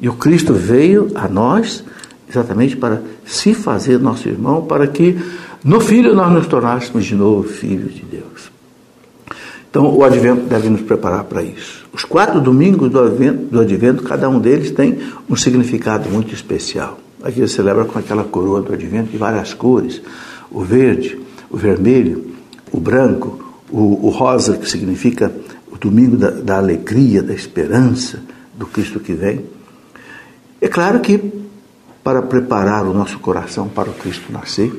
E 0.00 0.08
o 0.08 0.14
Cristo 0.14 0.54
veio 0.54 1.10
a 1.14 1.28
nós 1.28 1.84
exatamente 2.28 2.76
para 2.76 3.02
se 3.24 3.54
fazer 3.54 3.98
nosso 3.98 4.28
irmão, 4.28 4.62
para 4.62 4.86
que 4.86 5.18
no 5.64 5.80
Filho 5.80 6.14
nós 6.14 6.32
nos 6.32 6.46
tornássemos 6.46 7.04
de 7.04 7.14
novo 7.14 7.48
filhos 7.48 7.94
de 7.94 8.02
Deus. 8.02 8.52
Então 9.70 9.92
o 9.92 10.04
Advento 10.04 10.42
deve 10.42 10.68
nos 10.68 10.82
preparar 10.82 11.24
para 11.24 11.42
isso. 11.42 11.84
Os 11.92 12.04
quatro 12.04 12.40
domingos 12.40 12.90
do 12.90 13.00
Advento, 13.00 13.44
do 13.46 13.60
Advento, 13.60 14.02
cada 14.02 14.28
um 14.28 14.38
deles 14.38 14.70
tem 14.70 14.98
um 15.28 15.34
significado 15.34 16.08
muito 16.08 16.32
especial. 16.32 17.00
Aqui 17.22 17.40
você 17.40 17.56
celebra 17.56 17.84
com 17.84 17.98
aquela 17.98 18.22
coroa 18.22 18.62
do 18.62 18.72
Advento 18.72 19.10
de 19.10 19.16
várias 19.16 19.52
cores: 19.52 20.00
o 20.50 20.60
verde, 20.60 21.18
o 21.50 21.56
vermelho, 21.56 22.32
o 22.70 22.78
branco, 22.78 23.38
o, 23.70 24.06
o 24.06 24.10
rosa, 24.10 24.56
que 24.56 24.70
significa 24.70 25.32
o 25.72 25.76
domingo 25.76 26.16
da, 26.16 26.30
da 26.30 26.56
alegria, 26.58 27.22
da 27.22 27.34
esperança 27.34 28.20
do 28.56 28.66
Cristo 28.66 29.00
que 29.00 29.12
vem. 29.12 29.44
É 30.60 30.68
claro 30.68 31.00
que 31.00 31.43
para 32.04 32.20
preparar 32.20 32.84
o 32.84 32.92
nosso 32.92 33.18
coração 33.18 33.66
para 33.66 33.88
o 33.88 33.94
Cristo 33.94 34.30
nascer, 34.30 34.70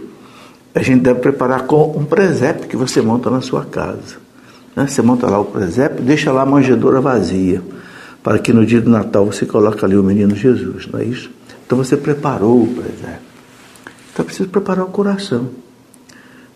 a 0.76 0.82
gente 0.84 1.02
deve 1.02 1.20
preparar 1.20 1.64
com 1.64 1.98
um 1.98 2.06
presépio 2.06 2.68
que 2.68 2.78
você 2.78 3.02
monta 3.02 3.32
na 3.32 3.42
sua 3.42 3.66
casa. 3.66 4.18
Né? 4.76 4.86
Você 4.86 5.02
monta 5.02 5.28
lá 5.28 5.40
o 5.40 5.46
presépio, 5.46 6.04
deixa 6.04 6.32
lá 6.32 6.44
a 6.44 6.46
manjedoura 6.46 7.02
vazia, 7.02 7.64
para 8.22 8.38
que 8.38 8.54
no 8.54 8.64
dia 8.64 8.80
do 8.80 8.92
Natal 8.92 9.26
você 9.26 9.46
coloque 9.46 9.84
ali 9.84 9.98
o 9.98 10.04
menino 10.04 10.36
Jesus, 10.36 10.88
não 10.88 11.00
é 11.00 11.06
isso? 11.06 11.32
Então 11.66 11.78
você 11.78 11.98
preparou 11.98 12.62
o 12.62 12.68
presépio. 12.68 13.26
Então 14.14 14.24
é 14.24 14.26
preciso 14.26 14.50
preparar 14.50 14.86
o 14.86 14.90
coração. 14.90 15.50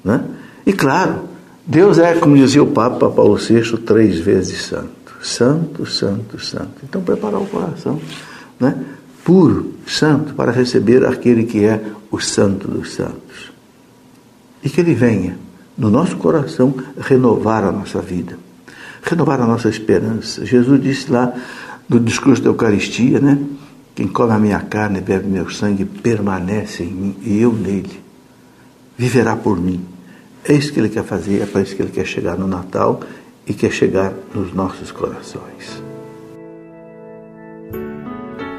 Né? 0.03 0.23
E 0.65 0.73
claro, 0.73 1.21
Deus 1.65 1.97
é, 1.97 2.13
como 2.15 2.37
dizia 2.37 2.61
o 2.61 2.67
Papa 2.67 3.09
Paulo 3.09 3.37
VI, 3.37 3.77
três 3.85 4.19
vezes 4.19 4.61
santo. 4.61 4.89
Santo, 5.21 5.85
santo, 5.85 6.39
santo. 6.39 6.73
Então 6.83 7.01
preparar 7.01 7.41
o 7.41 7.45
coração, 7.45 7.99
né? 8.59 8.75
Puro, 9.29 9.75
santo, 9.85 10.33
para 10.33 10.51
receber 10.51 11.05
aquele 11.05 11.43
que 11.43 11.63
é 11.63 11.79
o 12.09 12.19
santo 12.19 12.67
dos 12.67 12.95
santos 12.95 13.51
e 14.63 14.67
que 14.71 14.81
Ele 14.81 14.95
venha 14.95 15.37
no 15.77 15.91
nosso 15.91 16.17
coração 16.17 16.73
renovar 16.99 17.63
a 17.63 17.71
nossa 17.71 18.01
vida, 18.01 18.39
renovar 19.03 19.39
a 19.39 19.45
nossa 19.45 19.69
esperança. 19.69 20.43
Jesus 20.43 20.81
disse 20.81 21.11
lá 21.11 21.31
no 21.87 21.99
discurso 21.99 22.41
da 22.41 22.49
Eucaristia, 22.49 23.19
né? 23.19 23.37
Quem 23.93 24.07
come 24.07 24.33
a 24.33 24.39
minha 24.39 24.61
carne 24.61 24.97
e 24.97 25.01
bebe 25.01 25.27
meu 25.27 25.47
sangue 25.51 25.85
permanece 25.85 26.81
em 26.81 26.91
mim 26.91 27.15
e 27.21 27.39
eu 27.39 27.53
nele. 27.53 28.01
Viverá 28.97 29.35
por 29.35 29.61
mim. 29.61 29.85
É 30.43 30.53
isso 30.53 30.73
que 30.73 30.79
ele 30.79 30.89
quer 30.89 31.03
fazer, 31.03 31.43
é 31.43 31.45
para 31.45 31.61
isso 31.61 31.75
que 31.75 31.83
ele 31.83 31.91
quer 31.91 32.07
chegar 32.07 32.35
no 32.35 32.47
Natal 32.47 32.99
e 33.45 33.53
quer 33.53 33.71
chegar 33.71 34.11
nos 34.33 34.51
nossos 34.55 34.91
corações 34.91 35.88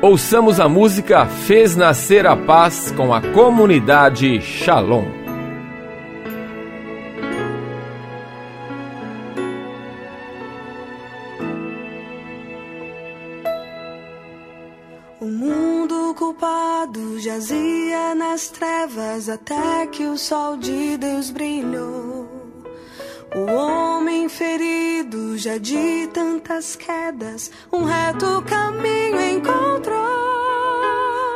ouçamos 0.03 0.59
a 0.59 0.69
música 0.69 1.27
Fez 1.27 1.77
Nascer 1.77 2.27
a 2.27 2.37
Paz 2.37 2.93
com 2.97 3.13
a 3.13 3.21
comunidade 3.21 4.41
Shalom. 4.41 5.21
jazia 17.21 18.15
nas 18.15 18.49
trevas 18.49 19.29
até 19.29 19.87
que 19.87 20.07
o 20.07 20.17
sol 20.17 20.57
de 20.57 20.97
Deus 20.97 21.31
brilhou. 21.31 22.27
O 23.37 23.53
homem 23.53 24.29
ferido 24.29 25.37
já 25.37 25.59
de 25.59 26.09
tantas 26.13 26.75
quedas, 26.77 27.51
um 27.71 27.85
reto 27.85 28.43
caminho 28.49 29.00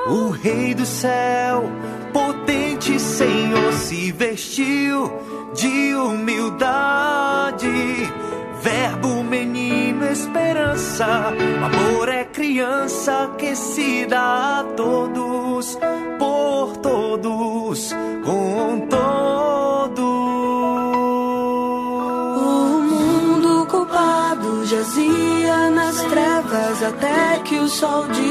o 0.06 0.28
Rei 0.28 0.74
do 0.74 0.84
céu, 0.84 1.64
potente 2.12 3.00
Senhor, 3.00 3.72
se 3.72 4.12
vestiu 4.12 5.10
de 5.54 5.94
humildade. 5.94 7.66
Verbo, 8.60 9.22
menino, 9.22 10.04
esperança. 10.06 11.06
Amor 11.06 12.08
é 12.10 12.24
criança 12.24 13.30
que 13.38 13.56
se 13.56 14.04
dá 14.04 14.60
a 14.60 14.64
todos, 14.76 15.78
por 16.18 16.76
todos, 16.78 17.94
com 18.24 18.86
todos. 18.88 20.04
O 22.36 22.80
mundo 22.90 23.66
culpado 23.66 24.66
jazia 24.66 25.70
nas 25.70 26.02
trevas 26.04 26.82
até 26.82 27.38
que 27.44 27.56
o 27.56 27.68
sol 27.68 28.06
de 28.08 28.23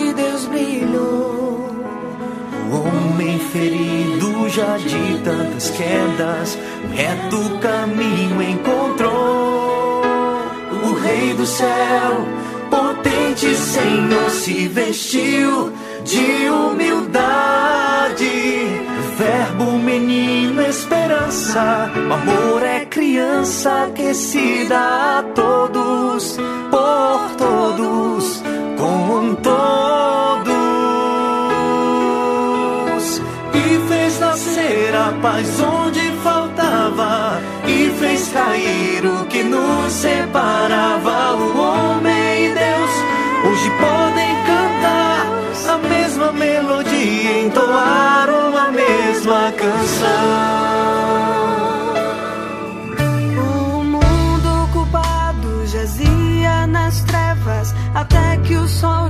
ferido 3.53 4.49
já 4.49 4.77
de 4.77 5.19
tantas 5.23 5.69
quedas, 5.69 6.57
um 6.83 6.95
reto 6.95 7.59
caminho 7.59 8.41
encontrou. 8.41 10.01
O 10.83 10.93
Rei 10.95 11.33
do 11.35 11.45
céu, 11.45 12.25
potente 12.71 13.53
Senhor, 13.55 14.29
se 14.31 14.67
vestiu 14.67 15.71
de 16.03 16.49
humildade. 16.49 18.23
Verbo, 19.17 19.73
menino, 19.73 20.63
esperança. 20.63 21.91
O 21.95 22.13
amor 22.13 22.63
é 22.63 22.85
criança 22.85 23.91
que 23.93 24.15
se 24.15 24.65
dá 24.67 25.19
a 25.19 25.23
todos, 25.35 26.37
por 26.71 27.35
todos, 27.37 28.43
com 28.77 29.35
todos. 29.35 30.02
A 35.03 35.11
paz 35.21 35.59
onde 35.59 35.99
faltava. 36.23 37.41
E 37.67 37.89
fez 37.99 38.29
cair 38.29 39.05
o 39.05 39.25
que 39.25 39.43
nos 39.43 39.91
separava. 39.91 41.33
O 41.35 41.57
homem 41.59 42.45
e 42.45 42.53
Deus 42.53 42.93
hoje 43.45 43.69
podem 43.81 44.31
cantar 44.49 45.27
a 45.73 45.77
mesma 45.89 46.31
melodia, 46.31 47.41
entoar 47.45 48.29
uma 48.29 48.71
mesma 48.71 49.51
canção. 49.51 50.63
O 53.37 53.83
mundo 53.83 54.69
culpado 54.71 55.67
jazia 55.67 56.67
nas 56.67 57.03
trevas 57.03 57.75
até 57.93 58.37
que 58.37 58.55
o 58.55 58.67
sol 58.67 59.09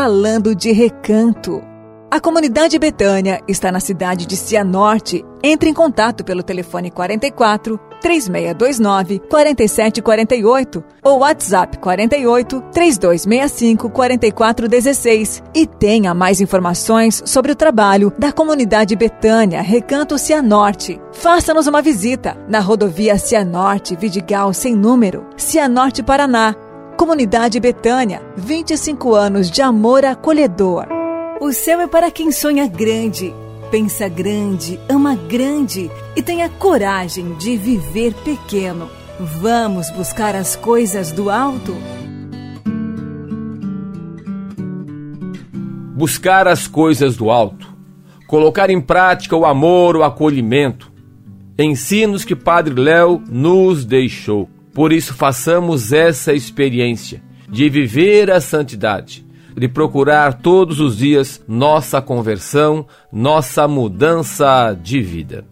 Falando 0.00 0.54
de 0.54 0.70
recanto. 0.70 1.60
A 2.08 2.20
comunidade 2.20 2.78
Betânia 2.78 3.42
está 3.48 3.72
na 3.72 3.80
cidade 3.80 4.26
de 4.26 4.36
Cianorte. 4.36 5.24
Entre 5.42 5.68
em 5.68 5.74
contato 5.74 6.22
pelo 6.22 6.40
telefone 6.40 6.88
44 6.88 7.76
3629 8.00 9.18
4748 9.28 10.84
ou 11.02 11.18
WhatsApp 11.18 11.78
48 11.78 12.60
3265 12.72 13.90
4416 13.90 15.42
e 15.52 15.66
tenha 15.66 16.14
mais 16.14 16.40
informações 16.40 17.20
sobre 17.26 17.50
o 17.50 17.56
trabalho 17.56 18.12
da 18.16 18.30
comunidade 18.30 18.94
Betânia 18.94 19.60
Recanto 19.60 20.16
Cianorte. 20.16 21.00
Faça-nos 21.12 21.66
uma 21.66 21.82
visita 21.82 22.36
na 22.48 22.60
rodovia 22.60 23.18
Cianorte 23.18 23.96
Vidigal 23.96 24.52
sem 24.52 24.76
número, 24.76 25.26
Cianorte 25.36 26.04
Paraná. 26.04 26.54
Comunidade 26.98 27.60
Betânia, 27.60 28.20
25 28.36 29.14
anos 29.14 29.52
de 29.52 29.62
amor 29.62 30.04
acolhedor. 30.04 30.88
O 31.40 31.52
céu 31.52 31.80
é 31.80 31.86
para 31.86 32.10
quem 32.10 32.32
sonha 32.32 32.66
grande, 32.66 33.32
pensa 33.70 34.08
grande, 34.08 34.80
ama 34.88 35.14
grande 35.14 35.88
e 36.16 36.20
tenha 36.20 36.48
coragem 36.48 37.34
de 37.34 37.56
viver 37.56 38.12
pequeno. 38.24 38.90
Vamos 39.40 39.90
buscar 39.90 40.34
as 40.34 40.56
coisas 40.56 41.12
do 41.12 41.30
alto? 41.30 41.72
Buscar 45.94 46.48
as 46.48 46.66
coisas 46.66 47.16
do 47.16 47.30
alto. 47.30 47.72
Colocar 48.26 48.70
em 48.70 48.80
prática 48.80 49.36
o 49.36 49.46
amor, 49.46 49.94
o 49.94 50.02
acolhimento. 50.02 50.90
Ensinos 51.56 52.24
que 52.24 52.34
Padre 52.34 52.74
Léo 52.74 53.22
nos 53.30 53.84
deixou. 53.84 54.48
Por 54.78 54.92
isso, 54.92 55.12
façamos 55.12 55.92
essa 55.92 56.32
experiência 56.32 57.20
de 57.50 57.68
viver 57.68 58.30
a 58.30 58.40
santidade 58.40 59.26
de 59.56 59.66
procurar 59.66 60.34
todos 60.34 60.78
os 60.78 60.98
dias 60.98 61.42
nossa 61.48 62.00
conversão, 62.00 62.86
nossa 63.12 63.66
mudança 63.66 64.72
de 64.80 65.00
vida. 65.00 65.44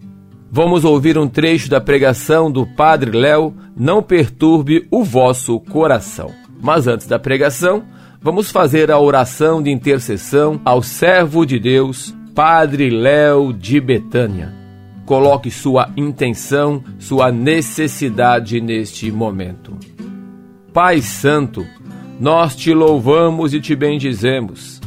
Vamos 0.49 0.85
ouvir 0.85 1.19
um 1.19 1.27
trecho 1.27 1.69
da 1.69 1.81
pregação 1.81 2.53
do 2.53 2.65
Padre 2.65 3.11
Léo, 3.11 3.53
Não 3.77 4.01
perturbe 4.01 4.87
o 4.93 5.03
vosso 5.03 5.59
coração. 5.59 6.31
Mas 6.63 6.87
antes 6.87 7.09
da 7.09 7.19
pregação, 7.19 7.83
vamos 8.23 8.53
fazer 8.53 8.93
a 8.93 9.01
oração 9.01 9.61
de 9.61 9.73
intercessão 9.73 10.61
ao 10.65 10.85
servo 10.85 11.45
de 11.45 11.59
Deus, 11.59 12.15
Padre 12.33 12.91
Léo 12.91 13.53
de 13.53 13.81
Betânia. 13.81 14.56
Coloque 15.07 15.53
sua 15.53 15.89
intenção, 15.97 16.83
sua 16.99 17.31
necessidade 17.31 18.61
neste 18.61 19.11
momento. 19.13 19.77
Pai 20.73 21.01
Santo, 21.01 21.65
nós 22.19 22.57
te 22.57 22.75
louvamos 22.75 23.55
e 23.55 23.61
te 23.61 23.77
bendizemos. 23.77 24.81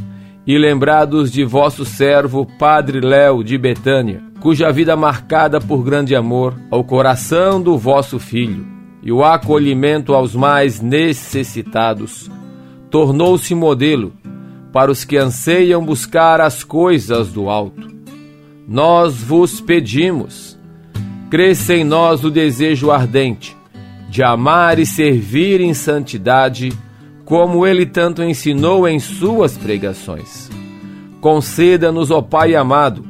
E 0.45 0.57
lembrados 0.57 1.31
de 1.31 1.45
vosso 1.45 1.85
servo 1.85 2.45
Padre 2.59 2.99
Léo 2.99 3.43
de 3.45 3.57
Betânia, 3.57 4.21
cuja 4.41 4.71
vida 4.73 4.95
marcada 4.97 5.61
por 5.61 5.83
grande 5.83 6.13
amor 6.13 6.53
ao 6.69 6.83
coração 6.83 7.61
do 7.61 7.77
vosso 7.77 8.19
filho 8.19 8.67
e 9.01 9.13
o 9.13 9.23
acolhimento 9.23 10.13
aos 10.13 10.35
mais 10.35 10.81
necessitados, 10.81 12.29
tornou-se 12.89 13.55
modelo 13.55 14.11
para 14.73 14.91
os 14.91 15.05
que 15.05 15.15
anseiam 15.15 15.85
buscar 15.85 16.41
as 16.41 16.61
coisas 16.61 17.31
do 17.31 17.49
alto. 17.49 17.98
Nós 18.69 19.23
vos 19.23 19.59
pedimos, 19.59 20.55
cresça 21.27 21.73
em 21.73 21.83
nós 21.83 22.23
o 22.23 22.29
desejo 22.29 22.91
ardente 22.91 23.57
de 24.07 24.21
amar 24.21 24.77
e 24.77 24.85
servir 24.85 25.59
em 25.59 25.73
santidade 25.73 26.71
como 27.25 27.65
ele 27.65 27.87
tanto 27.87 28.21
ensinou 28.21 28.87
em 28.87 28.99
suas 28.99 29.57
pregações. 29.57 30.51
Conceda-nos, 31.19 32.11
ó 32.11 32.21
Pai 32.21 32.53
amado, 32.53 33.03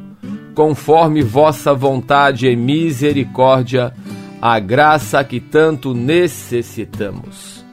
conforme 0.56 1.22
vossa 1.22 1.74
vontade 1.74 2.48
e 2.48 2.56
misericórdia, 2.56 3.94
a 4.42 4.60
graça 4.60 5.22
que 5.26 5.42
tanto 5.42 5.94
necessitamos. 5.94 7.66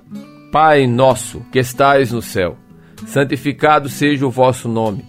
Pai 0.51 0.89
nosso, 0.89 1.41
que 1.53 1.61
estais 1.61 2.11
no 2.11 2.21
céu, 2.21 2.57
santificado 3.07 3.89
seja 3.89 4.27
o 4.27 4.31
vosso 4.31 4.69
nome. 4.69 5.05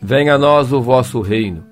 Venha 0.00 0.36
a 0.36 0.38
nós 0.38 0.72
o 0.72 0.80
vosso 0.80 1.20
reino. 1.20 1.71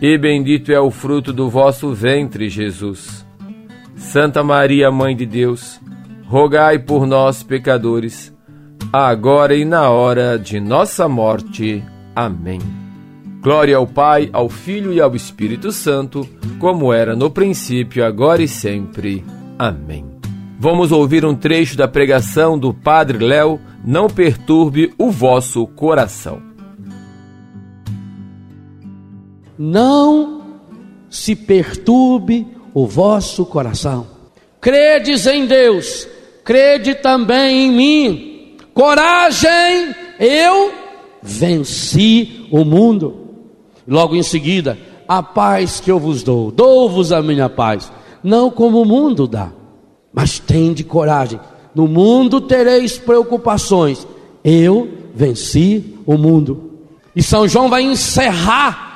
e 0.00 0.16
bendito 0.16 0.72
é 0.72 0.80
o 0.80 0.90
fruto 0.90 1.32
do 1.32 1.50
vosso 1.50 1.92
ventre, 1.92 2.48
Jesus. 2.48 3.26
Santa 3.96 4.44
Maria, 4.44 4.90
Mãe 4.90 5.16
de 5.16 5.26
Deus, 5.26 5.80
rogai 6.26 6.78
por 6.78 7.06
nós, 7.06 7.42
pecadores, 7.42 8.32
agora 8.92 9.56
e 9.56 9.64
na 9.64 9.90
hora 9.90 10.38
de 10.38 10.60
nossa 10.60 11.08
morte. 11.08 11.82
Amém. 12.14 12.60
Glória 13.40 13.76
ao 13.76 13.86
Pai, 13.86 14.30
ao 14.32 14.48
Filho 14.48 14.92
e 14.92 15.00
ao 15.00 15.14
Espírito 15.16 15.72
Santo, 15.72 16.28
como 16.58 16.92
era 16.92 17.16
no 17.16 17.30
princípio, 17.30 18.04
agora 18.04 18.42
e 18.42 18.48
sempre. 18.48 19.24
Amém. 19.58 20.04
Vamos 20.60 20.90
ouvir 20.90 21.24
um 21.24 21.34
trecho 21.34 21.76
da 21.76 21.86
pregação 21.86 22.58
do 22.58 22.74
Padre 22.74 23.18
Léo, 23.18 23.60
Não 23.84 24.08
perturbe 24.08 24.92
o 24.98 25.10
vosso 25.10 25.66
coração. 25.68 26.47
Não 29.58 30.42
se 31.10 31.34
perturbe 31.34 32.46
o 32.72 32.86
vosso 32.86 33.44
coração. 33.44 34.06
Credes 34.60 35.26
em 35.26 35.46
Deus, 35.46 36.06
crede 36.44 36.94
também 36.94 37.66
em 37.66 37.72
mim. 37.72 38.56
Coragem, 38.72 39.94
eu 40.20 40.72
venci 41.22 42.46
o 42.50 42.64
mundo. 42.64 43.26
Logo 43.86 44.14
em 44.14 44.22
seguida, 44.22 44.78
a 45.08 45.22
paz 45.22 45.80
que 45.80 45.90
eu 45.90 45.98
vos 45.98 46.22
dou, 46.22 46.50
dou-vos 46.50 47.12
a 47.12 47.22
minha 47.22 47.48
paz, 47.48 47.90
não 48.22 48.50
como 48.50 48.82
o 48.82 48.84
mundo 48.84 49.26
dá, 49.26 49.50
mas 50.12 50.38
tende 50.38 50.84
coragem. 50.84 51.40
No 51.74 51.88
mundo 51.88 52.40
tereis 52.40 52.98
preocupações, 52.98 54.06
eu 54.44 54.88
venci 55.14 55.96
o 56.04 56.18
mundo. 56.18 56.72
E 57.16 57.22
São 57.22 57.48
João 57.48 57.68
vai 57.68 57.82
encerrar, 57.82 58.87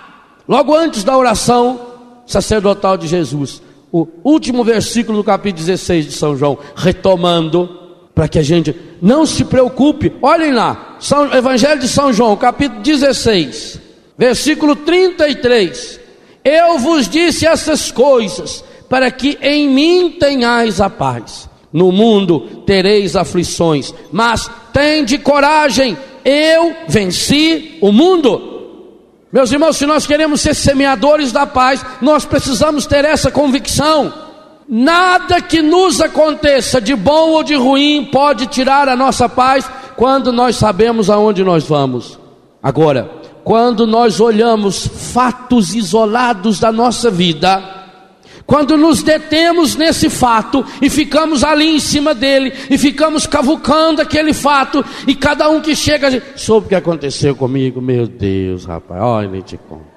logo 0.49 0.75
antes 0.75 1.05
da 1.05 1.17
oração 1.17 1.81
sacerdotal 2.27 2.97
de 2.97 3.07
Jesus, 3.07 3.63
o 3.93 4.09
último 4.25 4.65
versículo 4.65 5.19
do 5.19 5.25
capítulo 5.25 5.65
16 5.65 6.07
de 6.07 6.13
São 6.13 6.37
João, 6.37 6.59
retomando 6.75 7.79
para 8.15 8.29
que 8.29 8.39
a 8.39 8.43
gente 8.43 8.75
não 9.01 9.27
se 9.27 9.45
preocupe. 9.45 10.13
Olhem 10.23 10.53
lá, 10.53 10.97
São, 11.01 11.33
Evangelho 11.33 11.81
de 11.81 11.89
São 11.89 12.13
João, 12.13 12.37
capítulo 12.37 12.81
16, 12.83 13.79
versículo 14.17 14.77
33. 14.77 16.01
Eu 16.45 16.79
vos 16.79 17.09
disse 17.09 17.47
essas 17.47 17.91
coisas 17.91 18.65
para 18.89 19.11
que 19.11 19.39
em 19.41 19.69
mim 19.69 20.17
tenhais 20.19 20.81
a 20.81 20.91
paz. 20.91 21.49
No 21.73 21.91
mundo 21.91 22.63
tereis 22.67 23.17
aflições, 23.17 23.95
mas 24.11 24.51
tende 24.75 25.17
coragem, 25.17 25.97
eu 26.23 26.75
venci 26.87 27.79
o 27.81 27.91
mundo. 27.91 28.52
Meus 29.33 29.51
irmãos, 29.51 29.79
se 29.79 29.87
nós 29.87 30.07
queremos 30.07 30.43
ser 30.43 30.55
semeadores 30.55 31.33
da 31.33 31.47
paz, 31.47 31.83
nós 32.03 32.25
precisamos 32.27 32.85
ter 32.85 33.05
essa 33.05 33.31
convicção. 33.31 34.13
Nada 34.69 35.41
que 35.41 35.63
nos 35.63 36.03
aconteça, 36.03 36.81
de 36.81 36.95
bom 36.95 37.31
ou 37.31 37.43
de 37.43 37.55
ruim, 37.55 38.11
pode 38.13 38.47
tirar 38.47 38.89
a 38.89 38.97
nossa 38.97 39.29
paz 39.29 39.65
quando 39.97 40.33
nós 40.33 40.57
sabemos 40.57 41.09
aonde 41.09 41.43
nós 41.43 41.65
vamos. 41.65 42.19
Agora, 42.63 43.11
quando 43.43 43.87
nós 43.87 44.21
olhamos 44.21 44.87
fatos 44.87 45.75
isolados 45.75 46.61
da 46.61 46.71
nossa 46.71 47.11
vida, 47.11 47.82
quando 48.47 48.77
nos 48.77 49.03
detemos 49.03 49.77
nesse 49.77 50.11
fato 50.11 50.65
e 50.81 50.91
ficamos 50.91 51.45
ali 51.45 51.69
em 51.75 51.81
cima 51.81 52.15
dele 52.15 52.53
e 52.71 52.77
ficamos 52.77 53.27
cavucando 53.27 54.03
aquele 54.03 54.33
fato 54.33 54.85
e 55.07 55.15
cada 55.15 55.49
um 55.49 55.61
que 55.61 55.75
chega 55.75 56.23
soube 56.37 56.67
o 56.67 56.69
que 56.69 56.75
aconteceu 56.75 57.35
comigo, 57.35 57.81
meu 57.81 58.07
Deus, 58.07 58.65
rapaz, 58.65 59.03
olha, 59.03 59.29
nem 59.29 59.41
te 59.41 59.57
conto. 59.57 59.93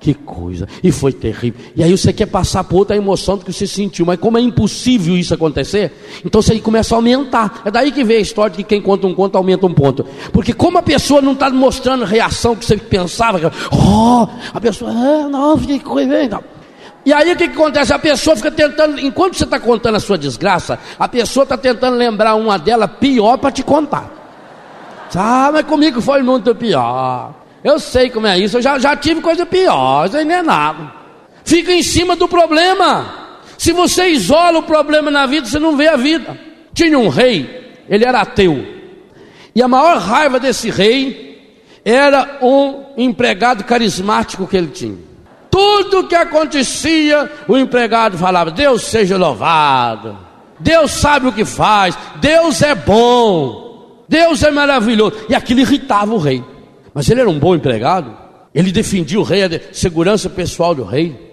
Que 0.00 0.14
coisa, 0.14 0.68
e 0.82 0.92
foi 0.92 1.12
terrível. 1.12 1.60
E 1.74 1.82
aí 1.82 1.90
você 1.90 2.12
quer 2.12 2.26
passar 2.26 2.62
por 2.62 2.76
outra 2.76 2.96
emoção 2.96 3.36
do 3.36 3.44
que 3.44 3.52
você 3.52 3.66
sentiu, 3.66 4.06
mas 4.06 4.20
como 4.20 4.38
é 4.38 4.40
impossível 4.40 5.18
isso 5.18 5.34
acontecer, 5.34 5.92
então 6.24 6.40
você 6.40 6.56
começa 6.60 6.94
a 6.94 6.98
aumentar. 6.98 7.62
É 7.64 7.70
daí 7.70 7.90
que 7.90 8.04
vem 8.04 8.18
a 8.18 8.20
história 8.20 8.56
de 8.56 8.62
que 8.62 8.68
quem 8.68 8.80
conta 8.80 9.08
um 9.08 9.14
conto 9.14 9.36
aumenta 9.36 9.66
um 9.66 9.74
ponto. 9.74 10.06
Porque 10.32 10.52
como 10.52 10.78
a 10.78 10.82
pessoa 10.82 11.20
não 11.20 11.32
está 11.32 11.50
mostrando 11.50 12.04
reação 12.04 12.54
que 12.54 12.64
você 12.64 12.76
pensava, 12.76 13.52
oh, 13.72 14.28
a 14.54 14.60
pessoa, 14.60 14.92
ah, 14.92 15.28
não, 15.28 15.58
que 15.58 15.80
coisa, 15.80 16.28
não. 16.28 16.57
E 17.08 17.12
aí 17.14 17.32
o 17.32 17.36
que, 17.36 17.48
que 17.48 17.54
acontece? 17.54 17.90
A 17.90 17.98
pessoa 17.98 18.36
fica 18.36 18.50
tentando, 18.50 19.00
enquanto 19.00 19.34
você 19.34 19.44
está 19.44 19.58
contando 19.58 19.94
a 19.94 19.98
sua 19.98 20.18
desgraça, 20.18 20.78
a 20.98 21.08
pessoa 21.08 21.44
está 21.44 21.56
tentando 21.56 21.96
lembrar 21.96 22.34
uma 22.34 22.58
dela 22.58 22.86
pior 22.86 23.38
para 23.38 23.50
te 23.50 23.62
contar. 23.62 24.12
Ah, 25.16 25.48
mas 25.50 25.64
comigo 25.64 26.02
foi 26.02 26.22
muito 26.22 26.54
pior. 26.54 27.34
Eu 27.64 27.78
sei 27.78 28.10
como 28.10 28.26
é 28.26 28.38
isso, 28.38 28.58
eu 28.58 28.60
já, 28.60 28.78
já 28.78 28.94
tive 28.94 29.22
coisa 29.22 29.46
pior, 29.46 30.06
isso 30.06 30.18
aí 30.18 30.24
não 30.26 30.34
é 30.34 30.42
nada. 30.42 30.92
Fica 31.46 31.72
em 31.72 31.82
cima 31.82 32.14
do 32.14 32.28
problema. 32.28 33.38
Se 33.56 33.72
você 33.72 34.08
isola 34.08 34.58
o 34.58 34.64
problema 34.64 35.10
na 35.10 35.24
vida, 35.24 35.46
você 35.46 35.58
não 35.58 35.78
vê 35.78 35.88
a 35.88 35.96
vida. 35.96 36.38
Tinha 36.74 36.98
um 36.98 37.08
rei, 37.08 37.74
ele 37.88 38.04
era 38.04 38.20
ateu. 38.20 38.66
E 39.54 39.62
a 39.62 39.66
maior 39.66 39.96
raiva 39.96 40.38
desse 40.38 40.68
rei 40.68 41.72
era 41.82 42.36
um 42.42 42.84
empregado 42.98 43.64
carismático 43.64 44.46
que 44.46 44.58
ele 44.58 44.66
tinha. 44.66 45.07
Tudo 45.50 46.06
que 46.06 46.14
acontecia, 46.14 47.30
o 47.46 47.56
empregado 47.56 48.18
falava: 48.18 48.50
Deus 48.50 48.82
seja 48.82 49.16
louvado, 49.16 50.16
Deus 50.58 50.90
sabe 50.90 51.28
o 51.28 51.32
que 51.32 51.44
faz, 51.44 51.96
Deus 52.20 52.62
é 52.62 52.74
bom, 52.74 54.04
Deus 54.08 54.42
é 54.42 54.50
maravilhoso. 54.50 55.16
E 55.28 55.34
aquilo 55.34 55.60
irritava 55.60 56.14
o 56.14 56.18
rei. 56.18 56.44
Mas 56.92 57.08
ele 57.08 57.20
era 57.20 57.30
um 57.30 57.38
bom 57.38 57.54
empregado, 57.54 58.16
ele 58.54 58.72
defendia 58.72 59.20
o 59.20 59.22
rei, 59.22 59.44
a 59.44 59.60
segurança 59.72 60.28
pessoal 60.28 60.74
do 60.74 60.84
rei. 60.84 61.28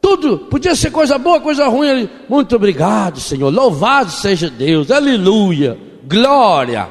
Tudo, 0.00 0.38
podia 0.38 0.74
ser 0.74 0.90
coisa 0.90 1.16
boa, 1.16 1.40
coisa 1.40 1.66
ruim. 1.66 1.88
Ele, 1.88 2.10
Muito 2.28 2.54
obrigado, 2.56 3.20
Senhor. 3.20 3.50
Louvado 3.50 4.10
seja 4.10 4.50
Deus, 4.50 4.90
aleluia, 4.90 5.78
glória. 6.06 6.88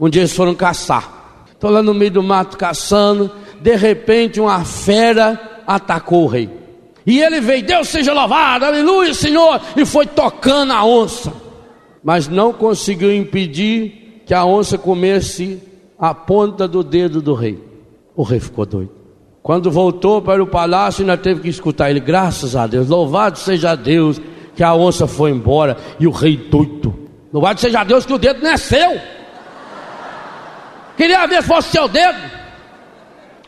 Um 0.00 0.08
dia 0.08 0.22
eles 0.22 0.34
foram 0.34 0.54
caçar. 0.54 1.44
Estou 1.52 1.70
lá 1.70 1.82
no 1.82 1.92
meio 1.92 2.10
do 2.10 2.22
mato 2.22 2.56
caçando. 2.56 3.30
De 3.60 3.76
repente, 3.76 4.40
uma 4.40 4.64
fera 4.64 5.49
atacou 5.74 6.24
o 6.24 6.26
rei. 6.26 6.50
E 7.06 7.20
ele 7.22 7.40
veio, 7.40 7.64
Deus 7.64 7.88
seja 7.88 8.12
louvado, 8.12 8.64
aleluia, 8.64 9.14
Senhor. 9.14 9.60
E 9.76 9.86
foi 9.86 10.04
tocando 10.04 10.72
a 10.72 10.84
onça. 10.84 11.32
Mas 12.02 12.28
não 12.28 12.52
conseguiu 12.52 13.14
impedir 13.14 14.22
que 14.26 14.34
a 14.34 14.44
onça 14.44 14.76
comesse 14.76 15.62
a 15.98 16.12
ponta 16.12 16.66
do 16.66 16.82
dedo 16.82 17.22
do 17.22 17.34
rei. 17.34 17.62
O 18.16 18.22
rei 18.22 18.40
ficou 18.40 18.66
doido. 18.66 18.90
Quando 19.42 19.70
voltou 19.70 20.20
para 20.20 20.42
o 20.42 20.46
palácio, 20.46 21.02
ainda 21.02 21.16
teve 21.16 21.40
que 21.40 21.48
escutar 21.48 21.90
ele, 21.90 22.00
graças 22.00 22.56
a 22.56 22.66
Deus, 22.66 22.88
louvado 22.88 23.38
seja 23.38 23.74
Deus, 23.74 24.20
que 24.54 24.62
a 24.62 24.74
onça 24.74 25.06
foi 25.06 25.30
embora 25.30 25.76
e 25.98 26.06
o 26.06 26.10
rei 26.10 26.36
doido. 26.36 27.08
Louvado 27.32 27.60
seja 27.60 27.84
Deus 27.84 28.04
que 28.04 28.12
o 28.12 28.18
dedo 28.18 28.42
não 28.42 28.50
é 28.50 28.56
seu. 28.56 29.00
Queria 30.96 31.26
ver 31.26 31.42
se 31.42 31.48
fosse 31.48 31.70
seu 31.70 31.88
dedo. 31.88 32.39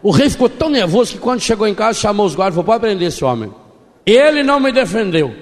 O 0.02 0.10
rei 0.10 0.28
ficou 0.28 0.48
tão 0.48 0.68
nervoso 0.68 1.12
que 1.12 1.18
quando 1.18 1.40
chegou 1.40 1.66
em 1.66 1.74
casa 1.74 1.98
chamou 1.98 2.26
os 2.26 2.34
guardas 2.34 2.54
e 2.54 2.56
falou: 2.56 2.66
pode 2.66 2.80
prender 2.80 3.08
esse 3.08 3.24
homem. 3.24 3.52
Ele 4.04 4.42
não 4.42 4.58
me 4.58 4.72
defendeu. 4.72 5.32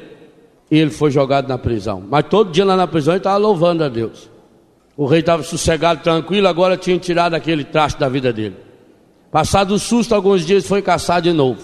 E 0.70 0.78
ele 0.78 0.90
foi 0.90 1.10
jogado 1.10 1.48
na 1.48 1.56
prisão. 1.56 2.04
Mas 2.08 2.26
todo 2.28 2.52
dia 2.52 2.64
lá 2.64 2.76
na 2.76 2.86
prisão 2.86 3.14
ele 3.14 3.20
estava 3.20 3.38
louvando 3.38 3.82
a 3.82 3.88
Deus. 3.88 4.30
O 4.96 5.06
rei 5.06 5.20
estava 5.20 5.42
sossegado, 5.42 6.02
tranquilo, 6.02 6.46
agora 6.46 6.76
tinha 6.76 6.98
tirado 6.98 7.34
aquele 7.34 7.64
traste 7.64 7.98
da 7.98 8.08
vida 8.08 8.32
dele. 8.32 8.56
Passado 9.30 9.74
o 9.74 9.78
susto, 9.78 10.14
alguns 10.14 10.44
dias 10.44 10.66
foi 10.66 10.82
caçar 10.82 11.22
de 11.22 11.32
novo. 11.32 11.62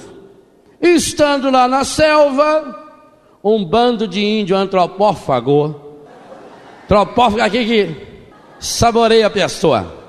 Estando 0.80 1.50
lá 1.50 1.68
na 1.68 1.85
selva, 1.85 2.85
um 3.44 3.64
bando 3.64 4.09
de 4.09 4.24
índio 4.24 4.56
antropófago. 4.56 5.74
Antropófago 6.85 7.42
aqui 7.42 7.64
que 7.64 7.96
saboreia 8.59 9.26
a 9.26 9.30
pessoa. 9.30 10.06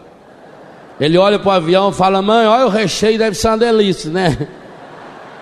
Ele 1.00 1.18
olha 1.18 1.38
para 1.38 1.50
o 1.50 1.52
avião 1.52 1.90
e 1.90 1.94
fala: 1.94 2.22
Mãe, 2.22 2.48
olha 2.48 2.66
o 2.66 2.70
recheio, 2.70 3.18
deve 3.18 3.36
ser 3.36 3.50
uma 3.50 3.58
delícia, 3.58 4.10
né? 4.10 4.48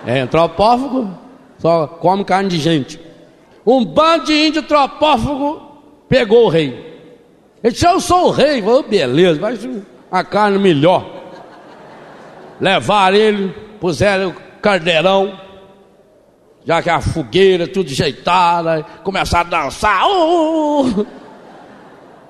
É 0.06 0.20
antropófago, 0.20 1.10
só 1.58 1.86
come 1.86 2.24
carne 2.24 2.48
de 2.48 2.58
gente. 2.58 3.00
Um 3.66 3.84
bando 3.84 4.26
de 4.26 4.32
índio 4.34 4.62
antropófago 4.62 5.60
pegou 6.08 6.46
o 6.46 6.48
rei. 6.48 7.00
Ele 7.62 7.72
disse: 7.72 7.86
Eu 7.86 7.98
sou 7.98 8.28
o 8.28 8.30
rei. 8.30 8.62
Falou: 8.62 8.82
Beleza, 8.82 9.40
mas 9.40 9.68
a 10.10 10.22
carne 10.22 10.58
melhor. 10.58 11.04
Levaram 12.60 13.16
ele, 13.16 13.54
puseram 13.80 14.28
o 14.28 14.34
carneirão, 14.60 15.38
já 16.64 16.82
que 16.82 16.88
a 16.88 17.00
fogueira, 17.00 17.66
tudo 17.66 17.90
ajeitada, 17.90 18.84
começaram 19.02 19.46
a 19.46 19.64
dançar. 19.64 20.06
Uh. 20.06 21.06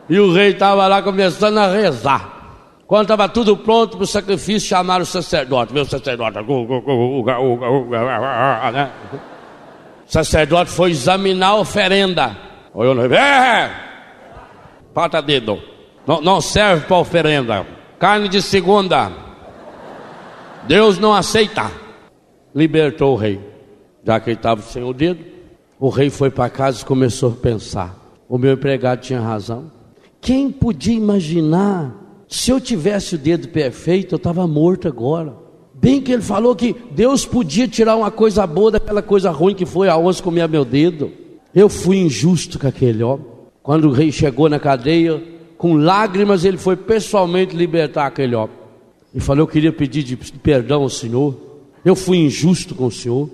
E 0.08 0.18
o 0.18 0.32
rei 0.32 0.52
estava 0.52 0.86
lá 0.86 1.02
começando 1.02 1.58
a 1.58 1.66
rezar. 1.66 2.35
Quando 2.86 3.02
estava 3.02 3.28
tudo 3.28 3.56
pronto 3.56 3.96
para 3.96 4.04
o 4.04 4.06
sacrifício, 4.06 4.68
chamaram 4.68 5.02
o 5.02 5.06
sacerdote. 5.06 5.72
Meu 5.72 5.84
sacerdote. 5.84 6.36
Né? 8.72 8.90
O 10.06 10.12
sacerdote 10.12 10.70
foi 10.70 10.92
examinar 10.92 11.48
a 11.48 11.56
oferenda. 11.56 12.36
Olhou 12.72 12.94
no. 12.94 13.12
É! 13.12 13.70
Pata 14.94 15.20
dedo. 15.20 15.60
Não, 16.06 16.20
não 16.20 16.40
serve 16.40 16.86
para 16.86 16.96
oferenda. 16.96 17.66
Carne 17.98 18.28
de 18.28 18.40
segunda. 18.40 19.10
Deus 20.68 20.98
não 20.98 21.12
aceita. 21.12 21.70
Libertou 22.54 23.14
o 23.14 23.16
rei. 23.16 23.40
Já 24.04 24.20
que 24.20 24.30
ele 24.30 24.36
estava 24.36 24.62
sem 24.62 24.84
o 24.84 24.92
dedo, 24.92 25.24
o 25.80 25.88
rei 25.88 26.08
foi 26.08 26.30
para 26.30 26.48
casa 26.48 26.82
e 26.82 26.84
começou 26.84 27.32
a 27.32 27.42
pensar. 27.42 27.96
O 28.28 28.38
meu 28.38 28.52
empregado 28.52 29.00
tinha 29.00 29.20
razão. 29.20 29.72
Quem 30.20 30.52
podia 30.52 30.94
imaginar 30.94 32.05
se 32.28 32.50
eu 32.50 32.60
tivesse 32.60 33.14
o 33.14 33.18
dedo 33.18 33.48
perfeito, 33.48 34.14
eu 34.14 34.16
estava 34.16 34.46
morto 34.46 34.88
agora. 34.88 35.36
Bem 35.74 36.00
que 36.00 36.12
ele 36.12 36.22
falou 36.22 36.56
que 36.56 36.74
Deus 36.90 37.26
podia 37.26 37.68
tirar 37.68 37.96
uma 37.96 38.10
coisa 38.10 38.46
boa 38.46 38.70
daquela 38.70 39.02
coisa 39.02 39.30
ruim 39.30 39.54
que 39.54 39.66
foi 39.66 39.88
a 39.88 39.96
onça 39.96 40.22
comer 40.22 40.48
meu 40.48 40.64
dedo. 40.64 41.12
Eu 41.54 41.68
fui 41.68 41.98
injusto 41.98 42.58
com 42.58 42.66
aquele 42.66 43.02
homem. 43.02 43.26
Quando 43.62 43.88
o 43.88 43.92
rei 43.92 44.10
chegou 44.10 44.48
na 44.48 44.58
cadeia, 44.58 45.22
com 45.58 45.74
lágrimas, 45.74 46.44
ele 46.44 46.58
foi 46.58 46.76
pessoalmente 46.76 47.54
libertar 47.54 48.06
aquele 48.06 48.34
homem. 48.34 48.56
E 49.14 49.20
falou: 49.20 49.42
Eu 49.42 49.46
queria 49.46 49.72
pedir 49.72 50.02
de 50.02 50.16
perdão 50.16 50.82
ao 50.82 50.88
Senhor. 50.88 51.34
Eu 51.84 51.94
fui 51.94 52.18
injusto 52.18 52.74
com 52.74 52.86
o 52.86 52.92
Senhor. 52.92 53.30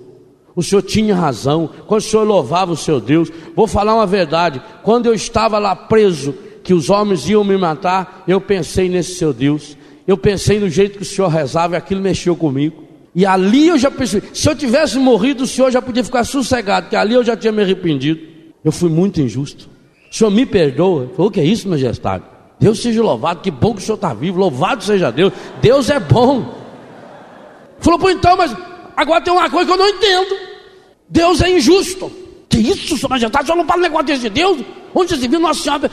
O 0.55 0.61
Senhor 0.61 0.81
tinha 0.81 1.15
razão. 1.15 1.69
Quando 1.87 2.01
o 2.01 2.03
Senhor 2.03 2.23
louvava 2.23 2.71
o 2.71 2.77
seu 2.77 2.99
Deus, 2.99 3.31
vou 3.55 3.67
falar 3.67 3.95
uma 3.95 4.05
verdade. 4.05 4.61
Quando 4.83 5.07
eu 5.07 5.13
estava 5.13 5.57
lá 5.59 5.75
preso, 5.75 6.35
que 6.63 6.73
os 6.73 6.89
homens 6.89 7.27
iam 7.27 7.43
me 7.43 7.57
matar, 7.57 8.23
eu 8.27 8.39
pensei 8.39 8.87
nesse 8.87 9.15
seu 9.15 9.33
Deus. 9.33 9.77
Eu 10.07 10.17
pensei 10.17 10.59
no 10.59 10.69
jeito 10.69 10.97
que 10.97 11.03
o 11.03 11.05
Senhor 11.05 11.27
rezava 11.27 11.75
e 11.75 11.77
aquilo 11.77 12.01
mexeu 12.01 12.35
comigo. 12.35 12.83
E 13.15 13.25
ali 13.25 13.67
eu 13.67 13.77
já 13.77 13.91
pensei, 13.91 14.23
se 14.33 14.49
eu 14.49 14.55
tivesse 14.55 14.97
morrido, 14.97 15.43
o 15.43 15.47
Senhor 15.47 15.69
já 15.69 15.81
podia 15.81 16.03
ficar 16.03 16.23
sossegado, 16.23 16.85
porque 16.85 16.95
ali 16.95 17.13
eu 17.13 17.23
já 17.23 17.37
tinha 17.37 17.51
me 17.51 17.61
arrependido. 17.61 18.19
Eu 18.63 18.71
fui 18.71 18.89
muito 18.89 19.21
injusto. 19.21 19.69
O 20.11 20.15
Senhor 20.15 20.31
me 20.31 20.45
perdoa. 20.45 21.09
Falou, 21.15 21.27
o 21.27 21.31
que 21.31 21.39
é 21.39 21.45
isso, 21.45 21.67
majestade? 21.67 22.23
Deus 22.59 22.81
seja 22.81 23.03
louvado, 23.03 23.41
que 23.41 23.51
bom 23.51 23.73
que 23.73 23.81
o 23.81 23.85
Senhor 23.85 23.95
está 23.95 24.13
vivo, 24.13 24.39
louvado 24.39 24.83
seja 24.83 25.11
Deus. 25.11 25.33
Deus 25.61 25.89
é 25.89 25.99
bom. 25.99 26.63
Falou, 27.79 27.99
pô, 27.99 28.09
então, 28.09 28.37
mas 28.37 28.55
agora 28.95 29.21
tem 29.21 29.33
uma 29.33 29.49
coisa 29.49 29.65
que 29.65 29.73
eu 29.73 29.77
não 29.77 29.89
entendo. 29.89 30.35
Deus 31.09 31.41
é 31.41 31.57
injusto. 31.57 32.22
Que 32.53 32.59
isso, 32.59 32.95
Sua 32.97 33.09
Majestade? 33.09 33.45
O 33.45 33.47
senhor 33.47 33.57
não 33.57 33.65
fala 33.65 33.79
um 33.79 33.83
negócio 33.83 34.05
desse 34.05 34.21
de 34.21 34.29
Deus? 34.29 34.59
Onde 34.93 35.17
você 35.17 35.27
viu 35.27 35.39
Nossa 35.39 35.63
Senhora? 35.63 35.89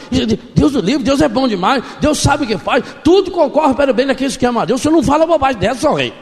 Deus 0.54 0.72
do 0.72 0.80
livro, 0.82 1.02
Deus 1.02 1.22
é 1.22 1.28
bom 1.28 1.48
demais, 1.48 1.82
Deus 2.02 2.18
sabe 2.18 2.44
o 2.44 2.46
que 2.46 2.58
faz, 2.58 2.84
tudo 3.02 3.30
concorre 3.30 3.72
para 3.72 3.90
o 3.90 3.94
bem 3.94 4.06
daqueles 4.06 4.36
que 4.36 4.44
amam 4.44 4.60
a 4.62 4.66
Deus. 4.66 4.78
O 4.78 4.82
senhor 4.82 4.94
não 4.94 5.02
fala 5.02 5.24
bobagem 5.24 5.58
dessa, 5.58 5.80
seu 5.80 5.94
rei. 5.94 6.12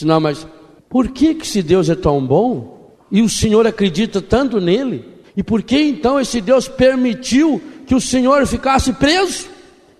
Não, 0.00 0.18
mas 0.18 0.46
por 0.88 1.08
que, 1.08 1.34
que 1.34 1.46
se 1.46 1.62
Deus 1.62 1.90
é 1.90 1.94
tão 1.94 2.26
bom 2.26 2.96
e 3.10 3.20
o 3.20 3.28
Senhor 3.28 3.66
acredita 3.66 4.22
tanto 4.22 4.62
nele? 4.62 5.04
E 5.36 5.42
por 5.42 5.62
que 5.62 5.78
então 5.78 6.18
esse 6.18 6.40
Deus 6.40 6.68
permitiu 6.68 7.60
que 7.86 7.94
o 7.94 8.00
Senhor 8.00 8.46
ficasse 8.46 8.94
preso 8.94 9.46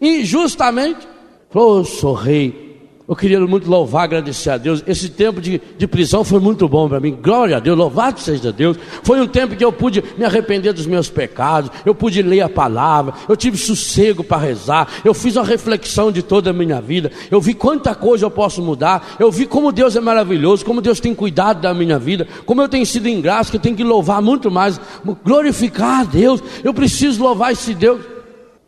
injustamente? 0.00 1.06
Falou, 1.50 1.86
oh, 2.02 2.12
rei, 2.14 2.61
Eu 3.12 3.16
queria 3.16 3.38
muito 3.40 3.68
louvar, 3.68 4.04
agradecer 4.04 4.48
a 4.48 4.56
Deus. 4.56 4.82
Esse 4.86 5.10
tempo 5.10 5.38
de, 5.38 5.60
de 5.76 5.86
prisão 5.86 6.24
foi 6.24 6.40
muito 6.40 6.66
bom 6.66 6.88
para 6.88 6.98
mim. 6.98 7.14
Glória 7.22 7.58
a 7.58 7.60
Deus, 7.60 7.76
louvado 7.76 8.18
seja 8.18 8.50
Deus. 8.50 8.78
Foi 9.02 9.20
um 9.20 9.26
tempo 9.26 9.54
que 9.54 9.62
eu 9.62 9.70
pude 9.70 10.02
me 10.16 10.24
arrepender 10.24 10.72
dos 10.72 10.86
meus 10.86 11.10
pecados, 11.10 11.70
eu 11.84 11.94
pude 11.94 12.22
ler 12.22 12.40
a 12.40 12.48
palavra, 12.48 13.12
eu 13.28 13.36
tive 13.36 13.58
sossego 13.58 14.24
para 14.24 14.38
rezar, 14.38 14.88
eu 15.04 15.12
fiz 15.12 15.36
uma 15.36 15.44
reflexão 15.44 16.10
de 16.10 16.22
toda 16.22 16.48
a 16.48 16.52
minha 16.54 16.80
vida, 16.80 17.12
eu 17.30 17.38
vi 17.38 17.52
quanta 17.52 17.94
coisa 17.94 18.24
eu 18.24 18.30
posso 18.30 18.62
mudar, 18.62 19.16
eu 19.18 19.30
vi 19.30 19.44
como 19.44 19.70
Deus 19.70 19.94
é 19.94 20.00
maravilhoso, 20.00 20.64
como 20.64 20.80
Deus 20.80 20.98
tem 20.98 21.14
cuidado 21.14 21.60
da 21.60 21.74
minha 21.74 21.98
vida, 21.98 22.26
como 22.46 22.62
eu 22.62 22.68
tenho 22.68 22.86
sido 22.86 23.10
ingrato, 23.10 23.50
que 23.50 23.58
eu 23.58 23.60
tenho 23.60 23.76
que 23.76 23.84
louvar 23.84 24.22
muito 24.22 24.50
mais, 24.50 24.80
glorificar 25.22 26.00
a 26.00 26.04
Deus. 26.04 26.42
Eu 26.64 26.72
preciso 26.72 27.22
louvar 27.22 27.52
esse 27.52 27.74
Deus. 27.74 28.00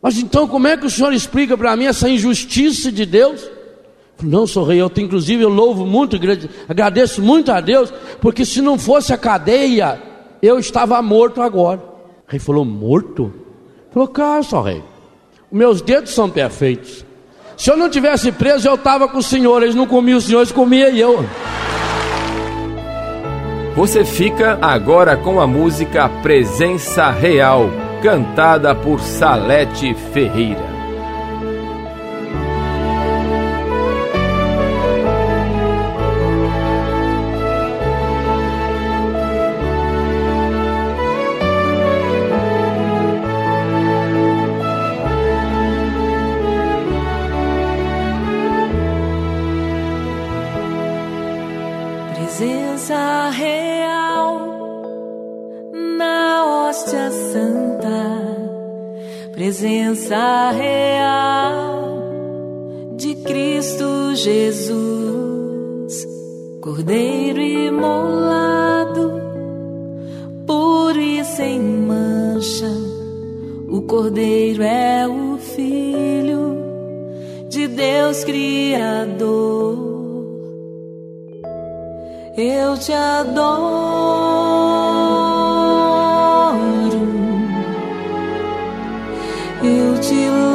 Mas 0.03 0.19
então, 0.19 0.47
como 0.47 0.67
é 0.67 0.77
que 0.77 0.85
o 0.85 0.89
Senhor 0.91 1.13
explica 1.13 1.57
para 1.57 1.75
mim 1.75 1.85
essa 1.85 2.07
injustiça 2.07 2.91
de 2.91 3.07
Deus? 3.07 3.54
Não 4.21 4.47
sou 4.47 4.63
rei, 4.63 4.81
eu 4.81 4.89
tenho, 4.89 5.07
inclusive 5.07 5.43
eu 5.43 5.49
louvo 5.49 5.85
muito, 5.85 6.17
agradeço 6.69 7.21
muito 7.21 7.51
a 7.51 7.59
Deus, 7.59 7.93
porque 8.21 8.45
se 8.45 8.61
não 8.61 8.79
fosse 8.79 9.11
a 9.11 9.17
cadeia, 9.17 10.01
eu 10.41 10.57
estava 10.57 11.01
morto 11.01 11.41
agora. 11.41 11.79
O 11.79 12.31
rei 12.31 12.39
falou: 12.39 12.63
Morto? 12.63 13.33
Falou: 13.91 14.07
Cara, 14.07 14.41
só 14.43 14.61
rei, 14.61 14.81
meus 15.51 15.81
dedos 15.81 16.13
são 16.13 16.29
perfeitos. 16.29 17.05
Se 17.57 17.69
eu 17.69 17.77
não 17.77 17.89
tivesse 17.89 18.31
preso, 18.31 18.67
eu 18.67 18.75
estava 18.75 19.07
com 19.07 19.17
o 19.17 19.23
senhor, 19.23 19.63
eles 19.63 19.75
não 19.75 19.87
comiam 19.87 20.17
o 20.17 20.21
senhor, 20.21 20.39
eles 20.39 20.51
comiam 20.51 20.89
eu. 20.89 21.25
Você 23.75 24.05
fica 24.05 24.57
agora 24.61 25.17
com 25.17 25.39
a 25.39 25.47
música 25.47 26.07
Presença 26.21 27.11
Real, 27.11 27.69
cantada 28.01 28.73
por 28.73 28.99
Salete 29.01 29.93
Ferreira. 30.13 30.74
Criador. 78.55 79.75
Eu 82.37 82.77
te 82.77 82.93
adoro. 82.93 84.15
eu 89.61 89.99
te 89.99 90.29
louvo, 90.29 90.54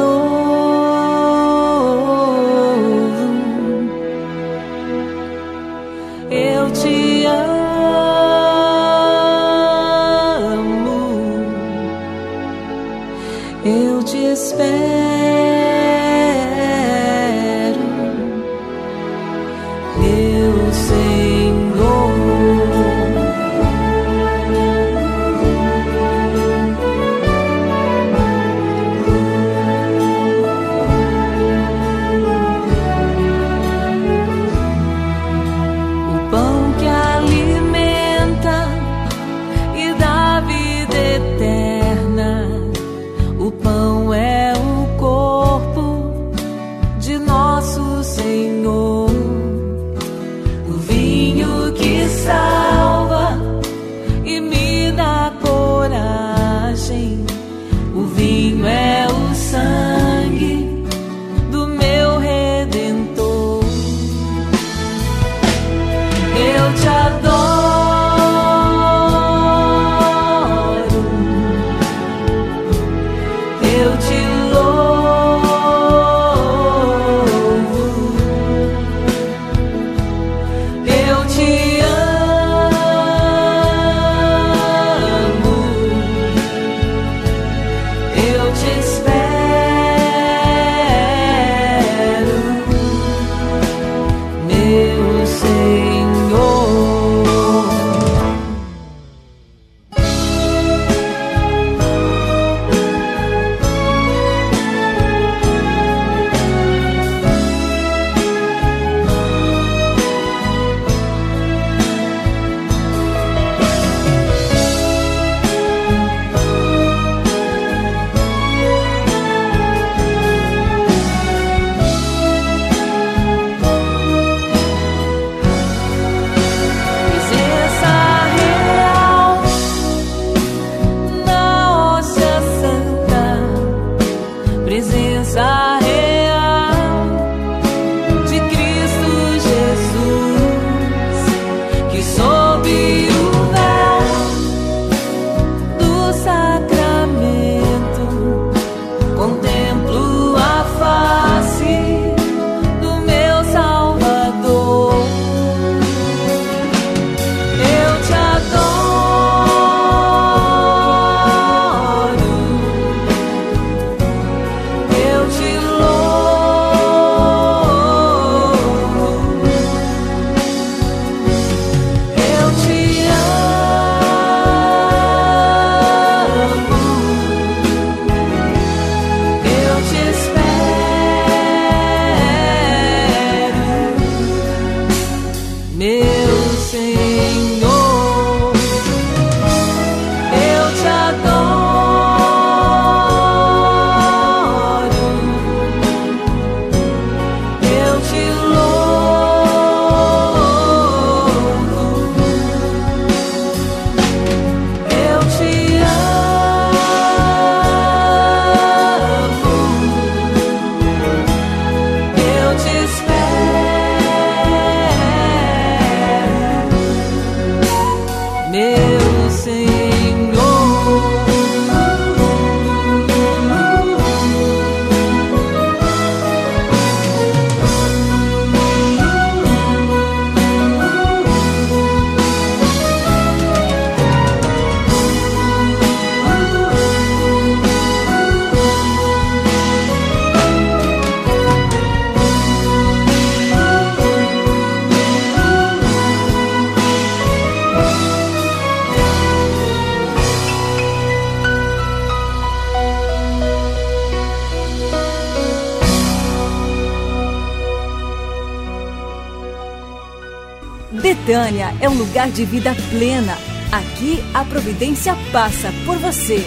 lugar 262.11 262.29
de 262.29 262.43
vida 262.43 262.75
plena. 262.89 263.37
Aqui 263.71 264.19
a 264.33 264.43
providência 264.43 265.15
passa 265.31 265.69
por 265.85 265.95
você. 265.95 266.43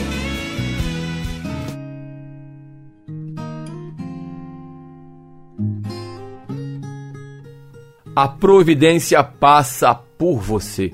A 8.15 8.29
providência 8.29 9.25
passa 9.25 9.95
por 9.95 10.39
você. 10.39 10.93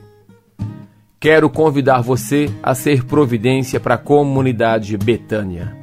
Quero 1.19 1.51
convidar 1.51 2.01
você 2.01 2.49
a 2.63 2.73
ser 2.73 3.05
providência 3.05 3.81
para 3.81 3.97
a 3.97 3.99
comunidade 3.99 4.97
Betânia. 4.97 5.77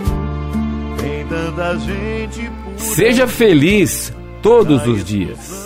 Seja 2.77 3.27
feliz 3.27 4.13
todos 4.41 4.85
os 4.87 5.03
dias. 5.03 5.61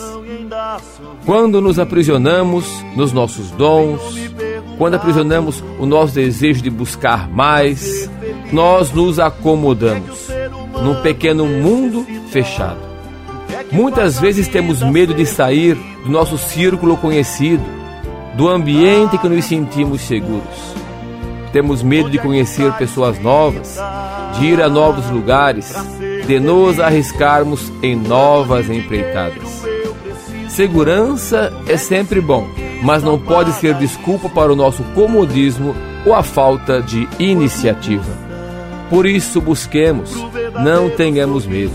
Quando 1.25 1.59
nos 1.61 1.79
aprisionamos 1.79 2.65
nos 2.95 3.11
nossos 3.11 3.51
dons, 3.51 4.01
quando 4.77 4.95
aprisionamos 4.95 5.63
o 5.79 5.85
nosso 5.85 6.13
desejo 6.13 6.61
de 6.61 6.69
buscar 6.69 7.29
mais, 7.29 8.09
nós 8.51 8.91
nos 8.91 9.19
acomodamos 9.19 10.27
num 10.81 11.01
pequeno 11.01 11.45
mundo 11.45 12.05
fechado. 12.29 12.79
Muitas 13.71 14.19
vezes 14.19 14.47
temos 14.47 14.83
medo 14.83 15.13
de 15.13 15.25
sair 15.25 15.75
do 16.03 16.09
nosso 16.09 16.37
círculo 16.37 16.97
conhecido, 16.97 17.63
do 18.35 18.47
ambiente 18.47 19.17
que 19.17 19.27
nos 19.27 19.45
sentimos 19.45 20.01
seguros. 20.01 20.84
Temos 21.55 21.81
medo 21.81 22.09
de 22.09 22.19
conhecer 22.19 22.69
pessoas 22.73 23.17
novas, 23.17 23.79
de 24.37 24.45
ir 24.45 24.61
a 24.61 24.67
novos 24.67 25.09
lugares, 25.09 25.73
de 26.27 26.37
nos 26.37 26.81
arriscarmos 26.81 27.71
em 27.81 27.95
novas 27.95 28.69
empreitadas. 28.69 29.63
Segurança 30.49 31.53
é 31.65 31.77
sempre 31.77 32.19
bom, 32.19 32.45
mas 32.83 33.01
não 33.03 33.17
pode 33.17 33.53
ser 33.53 33.73
desculpa 33.75 34.27
para 34.27 34.51
o 34.51 34.55
nosso 34.55 34.83
comodismo 34.93 35.73
ou 36.05 36.13
a 36.13 36.23
falta 36.23 36.81
de 36.81 37.07
iniciativa. 37.19 38.11
Por 38.89 39.05
isso, 39.05 39.39
busquemos, 39.39 40.13
não 40.61 40.89
tenhamos 40.89 41.47
medo. 41.47 41.71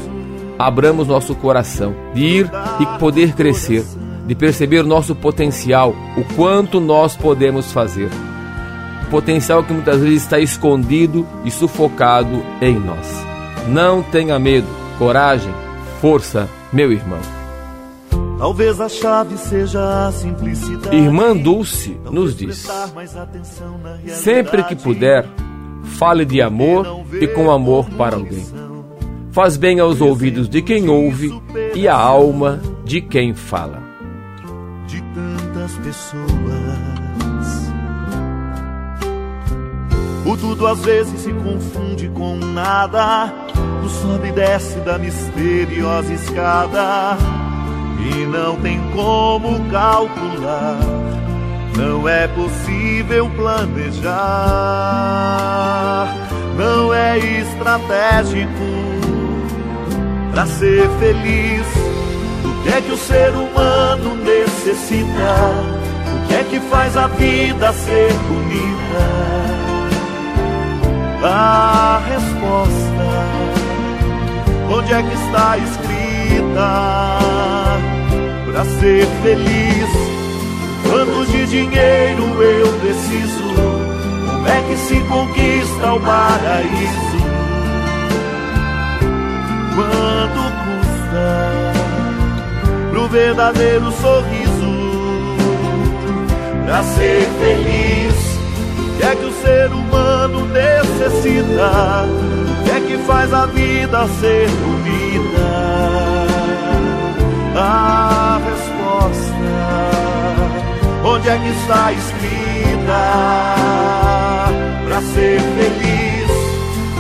Abramos 0.59 1.09
nosso 1.09 1.35
coração 1.35 1.95
de 2.13 2.23
ir 2.23 2.51
e 2.81 2.99
poder 2.99 3.33
crescer, 3.33 3.83
de 4.27 4.35
perceber 4.35 4.83
nosso 4.85 5.15
potencial, 5.15 5.95
o 6.19 6.35
quanto 6.35 6.81
nós 6.81 7.17
podemos 7.17 7.73
fazer 7.73 8.11
potencial 9.11 9.63
que 9.65 9.73
muitas 9.73 10.01
vezes 10.01 10.23
está 10.23 10.39
escondido 10.39 11.27
e 11.45 11.51
sufocado 11.51 12.43
em 12.63 12.79
nós. 12.79 13.07
Não 13.69 14.03
tenha 14.03 14.39
medo, 14.39 14.69
coragem, 14.99 15.53
força, 16.01 16.49
meu 16.73 16.93
irmão. 16.93 17.21
Talvez 18.39 18.81
a 18.81 18.89
chave 18.89 19.37
seja 19.37 20.07
a 20.07 20.13
simplicidade. 20.13 20.97
Irmã 20.97 21.37
Dulce 21.37 22.01
nos 22.11 22.35
diz: 22.35 22.67
sempre 24.07 24.65
que 24.65 24.75
puder, 24.75 25.27
fale 25.85 26.25
de 26.25 26.41
amor 26.41 26.87
e 27.21 27.27
com 27.27 27.51
amor 27.51 27.85
para 27.91 28.17
alguém. 28.17 28.47
Faz 29.31 29.57
bem 29.57 29.79
aos 29.79 30.01
ouvidos 30.01 30.49
de 30.49 30.63
quem 30.63 30.89
ouve 30.89 31.31
e 31.75 31.87
à 31.87 31.95
alma 31.95 32.61
de 32.85 33.01
quem 33.03 33.35
fala. 33.35 33.83
de 34.87 35.01
tantas 35.15 35.77
pessoas. 35.77 37.00
O 40.27 40.37
tudo 40.37 40.67
às 40.67 40.81
vezes 40.81 41.21
se 41.21 41.33
confunde 41.33 42.09
com 42.09 42.37
nada. 42.37 43.33
O 43.85 43.89
sobe 43.89 44.29
e 44.29 44.33
desce 44.33 44.79
da 44.81 44.99
misteriosa 44.99 46.13
escada. 46.13 47.17
E 47.99 48.27
não 48.27 48.57
tem 48.57 48.81
como 48.95 49.59
calcular. 49.71 50.79
Não 51.77 52.09
é 52.09 52.29
possível 52.29 53.31
planejar. 53.31 54.11
Não 56.57 56.93
é 56.93 57.19
estratégico 57.19 58.51
para 60.31 60.47
ser 60.47 60.89
feliz. 60.99 61.67
O 62.45 62.63
que 62.63 62.69
é 62.69 62.83
que 62.83 62.93
o 62.93 62.97
ser 62.99 63.31
humano 63.31 64.15
necessita? 64.17 65.55
O 66.15 66.29
que 66.29 66.35
é 66.35 66.45
que 66.45 66.61
faz 66.69 66.97
a 66.97 67.07
vida 67.07 67.73
ser 67.73 68.13
bonita? 68.29 69.70
A 71.23 72.01
resposta, 72.09 73.09
onde 74.71 74.93
é 74.93 75.03
que 75.03 75.15
está 75.15 75.59
escrita? 75.59 77.19
Para 78.47 78.65
ser 78.65 79.07
feliz, 79.23 79.89
quantos 80.89 81.31
de 81.31 81.47
dinheiro 81.47 82.43
eu 82.43 82.73
preciso? 82.81 83.55
Como 84.27 84.49
é 84.49 84.63
que 84.69 84.77
se 84.77 85.01
conquista 85.01 85.93
o 85.93 86.01
paraíso? 86.01 87.11
quanto 89.81 90.43
custa 90.65 91.73
pro 92.91 93.09
verdadeiro 93.09 93.91
sorriso 93.93 94.71
pra 96.65 96.83
ser 96.83 97.27
feliz. 97.41 98.10
Que 99.01 99.07
é 99.07 99.17
que 99.17 99.25
o 99.25 99.33
ser 99.33 99.73
humano 99.73 100.47
necessita? 100.49 102.05
O 102.05 102.65
que 102.65 102.71
é 102.71 102.81
que 102.87 102.99
faz 103.05 103.33
a 103.33 103.47
vida 103.47 104.07
ser 104.21 104.47
bonita? 104.47 105.41
A 107.57 108.39
resposta, 108.45 109.55
onde 111.03 111.31
é 111.31 111.39
que 111.39 111.49
está 111.49 111.93
escrita? 111.93 113.01
Pra 114.87 115.01
ser 115.01 115.41
feliz, 115.41 116.31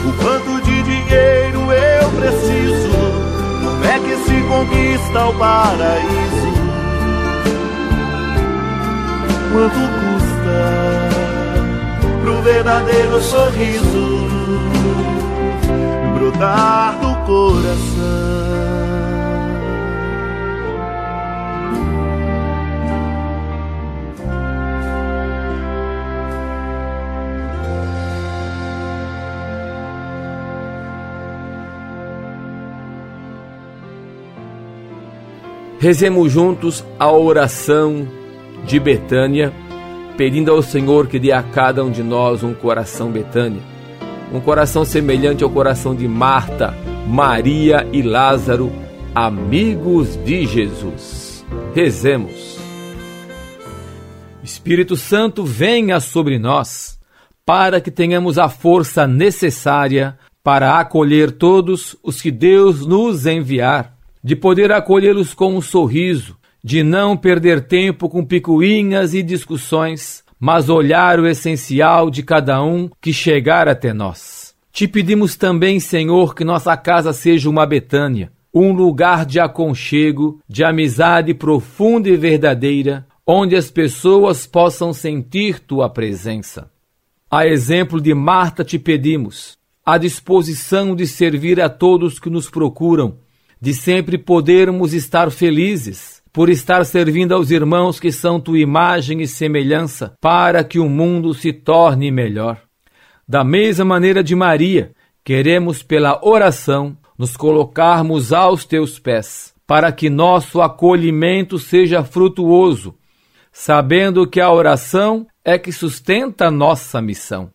o 0.06 0.12
quanto 0.22 0.64
de 0.64 0.82
dinheiro 0.82 1.70
eu 1.70 2.10
preciso? 2.18 2.96
Como 3.62 3.84
é 3.84 3.98
que 3.98 4.16
se 4.24 4.40
conquista 4.48 5.26
o 5.26 5.34
paraíso? 5.34 6.50
Quanto 9.52 9.80
custa 10.00 10.89
verdadeiro 12.62 13.20
sorriso 13.22 14.28
brotar 16.14 16.98
do 17.00 17.14
coração? 17.26 18.50
Rezemos 35.78 36.30
juntos 36.30 36.84
a 36.98 37.10
oração 37.10 38.06
de 38.66 38.78
Betânia, 38.78 39.50
pedindo 40.20 40.50
ao 40.50 40.60
Senhor 40.60 41.06
que 41.06 41.18
dê 41.18 41.32
a 41.32 41.42
cada 41.42 41.82
um 41.82 41.90
de 41.90 42.02
nós 42.02 42.42
um 42.42 42.52
coração 42.52 43.10
Betânia, 43.10 43.62
um 44.30 44.38
coração 44.38 44.84
semelhante 44.84 45.42
ao 45.42 45.48
coração 45.48 45.94
de 45.94 46.06
Marta, 46.06 46.76
Maria 47.06 47.88
e 47.90 48.02
Lázaro, 48.02 48.70
amigos 49.14 50.22
de 50.22 50.46
Jesus. 50.46 51.42
Rezemos. 51.74 52.58
Espírito 54.42 54.94
Santo, 54.94 55.42
venha 55.42 55.98
sobre 56.00 56.38
nós, 56.38 57.00
para 57.42 57.80
que 57.80 57.90
tenhamos 57.90 58.36
a 58.36 58.50
força 58.50 59.06
necessária 59.06 60.18
para 60.44 60.78
acolher 60.78 61.30
todos 61.30 61.96
os 62.02 62.20
que 62.20 62.30
Deus 62.30 62.84
nos 62.84 63.24
enviar 63.24 63.96
de 64.22 64.36
poder 64.36 64.70
acolhê-los 64.70 65.32
com 65.32 65.56
um 65.56 65.62
sorriso, 65.62 66.36
de 66.62 66.82
não 66.82 67.16
perder 67.16 67.62
tempo 67.66 68.08
com 68.08 68.24
picuinhas 68.24 69.14
e 69.14 69.22
discussões, 69.22 70.22
mas 70.38 70.68
olhar 70.68 71.18
o 71.18 71.26
essencial 71.26 72.10
de 72.10 72.22
cada 72.22 72.62
um 72.62 72.88
que 73.00 73.12
chegar 73.12 73.68
até 73.68 73.92
nós. 73.92 74.54
Te 74.72 74.86
pedimos 74.86 75.36
também, 75.36 75.80
Senhor, 75.80 76.34
que 76.34 76.44
nossa 76.44 76.76
casa 76.76 77.12
seja 77.12 77.50
uma 77.50 77.66
Betânia, 77.66 78.32
um 78.52 78.72
lugar 78.72 79.26
de 79.26 79.40
aconchego, 79.40 80.40
de 80.48 80.64
amizade 80.64 81.34
profunda 81.34 82.08
e 82.08 82.16
verdadeira, 82.16 83.06
onde 83.26 83.56
as 83.56 83.70
pessoas 83.70 84.46
possam 84.46 84.92
sentir 84.92 85.60
tua 85.60 85.88
presença. 85.88 86.70
A 87.30 87.46
exemplo 87.46 88.00
de 88.00 88.12
Marta, 88.14 88.64
te 88.64 88.78
pedimos 88.78 89.58
a 89.84 89.98
disposição 89.98 90.94
de 90.94 91.06
servir 91.06 91.60
a 91.60 91.68
todos 91.68 92.18
que 92.18 92.30
nos 92.30 92.48
procuram 92.48 93.18
de 93.60 93.74
sempre 93.74 94.16
podermos 94.16 94.94
estar 94.94 95.30
felizes 95.30 96.19
por 96.32 96.48
estar 96.48 96.84
servindo 96.84 97.34
aos 97.34 97.50
irmãos 97.50 97.98
que 97.98 98.12
são 98.12 98.40
tua 98.40 98.58
imagem 98.58 99.20
e 99.20 99.26
semelhança, 99.26 100.14
para 100.20 100.62
que 100.62 100.78
o 100.78 100.88
mundo 100.88 101.34
se 101.34 101.52
torne 101.52 102.10
melhor. 102.10 102.60
Da 103.28 103.44
mesma 103.44 103.84
maneira 103.84 104.22
de 104.22 104.34
Maria, 104.34 104.92
queremos 105.24 105.82
pela 105.82 106.20
oração 106.24 106.96
nos 107.18 107.36
colocarmos 107.36 108.32
aos 108.32 108.64
teus 108.64 108.98
pés, 108.98 109.54
para 109.66 109.92
que 109.92 110.08
nosso 110.08 110.60
acolhimento 110.60 111.58
seja 111.58 112.02
frutuoso, 112.02 112.94
sabendo 113.52 114.26
que 114.26 114.40
a 114.40 114.50
oração 114.50 115.26
é 115.44 115.58
que 115.58 115.72
sustenta 115.72 116.50
nossa 116.50 117.00
missão. 117.00 117.50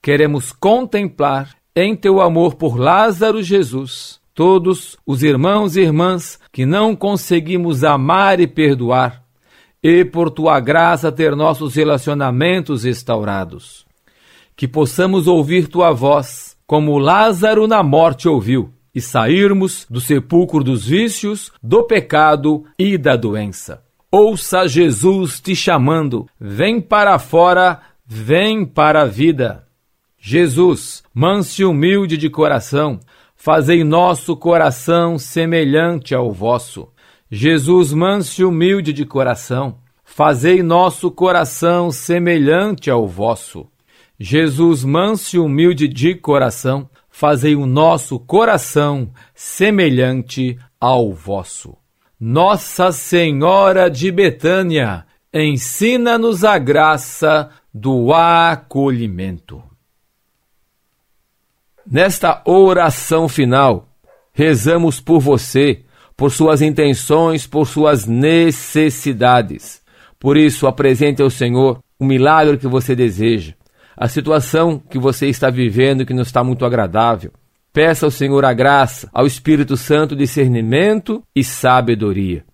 Queremos 0.00 0.52
contemplar 0.52 1.54
em 1.74 1.96
teu 1.96 2.20
amor 2.20 2.54
por 2.54 2.78
Lázaro 2.78 3.42
Jesus 3.42 4.20
todos 4.34 4.96
os 5.06 5.22
irmãos 5.22 5.76
e 5.76 5.80
irmãs 5.80 6.40
que 6.52 6.66
não 6.66 6.96
conseguimos 6.96 7.84
amar 7.84 8.40
e 8.40 8.46
perdoar, 8.46 9.22
e 9.82 10.04
por 10.04 10.30
tua 10.30 10.58
graça 10.60 11.12
ter 11.12 11.36
nossos 11.36 11.74
relacionamentos 11.74 12.84
restaurados. 12.84 13.86
Que 14.56 14.66
possamos 14.66 15.26
ouvir 15.26 15.68
tua 15.68 15.92
voz, 15.92 16.56
como 16.66 16.98
Lázaro 16.98 17.66
na 17.66 17.82
morte 17.82 18.28
ouviu, 18.28 18.72
e 18.94 19.00
sairmos 19.00 19.86
do 19.90 20.00
sepulcro 20.00 20.62
dos 20.62 20.86
vícios, 20.86 21.52
do 21.62 21.84
pecado 21.84 22.64
e 22.78 22.96
da 22.96 23.16
doença. 23.16 23.82
Ouça 24.10 24.68
Jesus 24.68 25.40
te 25.40 25.56
chamando, 25.56 26.28
vem 26.40 26.80
para 26.80 27.18
fora, 27.18 27.80
vem 28.06 28.64
para 28.64 29.02
a 29.02 29.06
vida. 29.06 29.66
Jesus, 30.16 31.02
manso 31.12 31.60
e 31.60 31.64
humilde 31.64 32.16
de 32.16 32.30
coração, 32.30 33.00
fazei 33.44 33.84
nosso 33.84 34.34
coração 34.34 35.18
semelhante 35.18 36.14
ao 36.14 36.32
vosso. 36.32 36.88
Jesus, 37.30 37.92
manso 37.92 38.40
e 38.40 38.44
humilde 38.46 38.90
de 38.90 39.04
coração, 39.04 39.76
fazei 40.02 40.62
nosso 40.62 41.10
coração 41.10 41.90
semelhante 41.90 42.90
ao 42.90 43.06
vosso. 43.06 43.66
Jesus, 44.18 44.82
manso 44.82 45.36
e 45.36 45.38
humilde 45.38 45.86
de 45.86 46.14
coração, 46.14 46.88
fazei 47.10 47.54
o 47.54 47.66
nosso 47.66 48.18
coração 48.18 49.12
semelhante 49.34 50.58
ao 50.80 51.12
vosso. 51.12 51.76
Nossa 52.18 52.92
Senhora 52.92 53.90
de 53.90 54.10
Betânia, 54.10 55.04
ensina-nos 55.34 56.44
a 56.44 56.56
graça 56.56 57.50
do 57.74 58.10
acolhimento. 58.10 59.62
Nesta 61.90 62.40
oração 62.46 63.28
final, 63.28 63.88
rezamos 64.32 65.00
por 65.00 65.20
você, 65.20 65.82
por 66.16 66.30
suas 66.30 66.62
intenções, 66.62 67.46
por 67.46 67.66
suas 67.66 68.06
necessidades. 68.06 69.82
Por 70.18 70.36
isso, 70.36 70.66
apresente 70.66 71.20
ao 71.20 71.28
Senhor 71.28 71.80
o 71.98 72.04
milagre 72.04 72.56
que 72.56 72.66
você 72.66 72.96
deseja, 72.96 73.52
a 73.96 74.08
situação 74.08 74.78
que 74.78 74.98
você 74.98 75.28
está 75.28 75.50
vivendo 75.50 76.06
que 76.06 76.14
não 76.14 76.22
está 76.22 76.42
muito 76.42 76.64
agradável. 76.64 77.30
Peça 77.72 78.06
ao 78.06 78.10
Senhor 78.10 78.44
a 78.44 78.52
graça, 78.52 79.10
ao 79.12 79.26
Espírito 79.26 79.76
Santo 79.76 80.16
discernimento 80.16 81.22
e 81.34 81.44
sabedoria. 81.44 82.44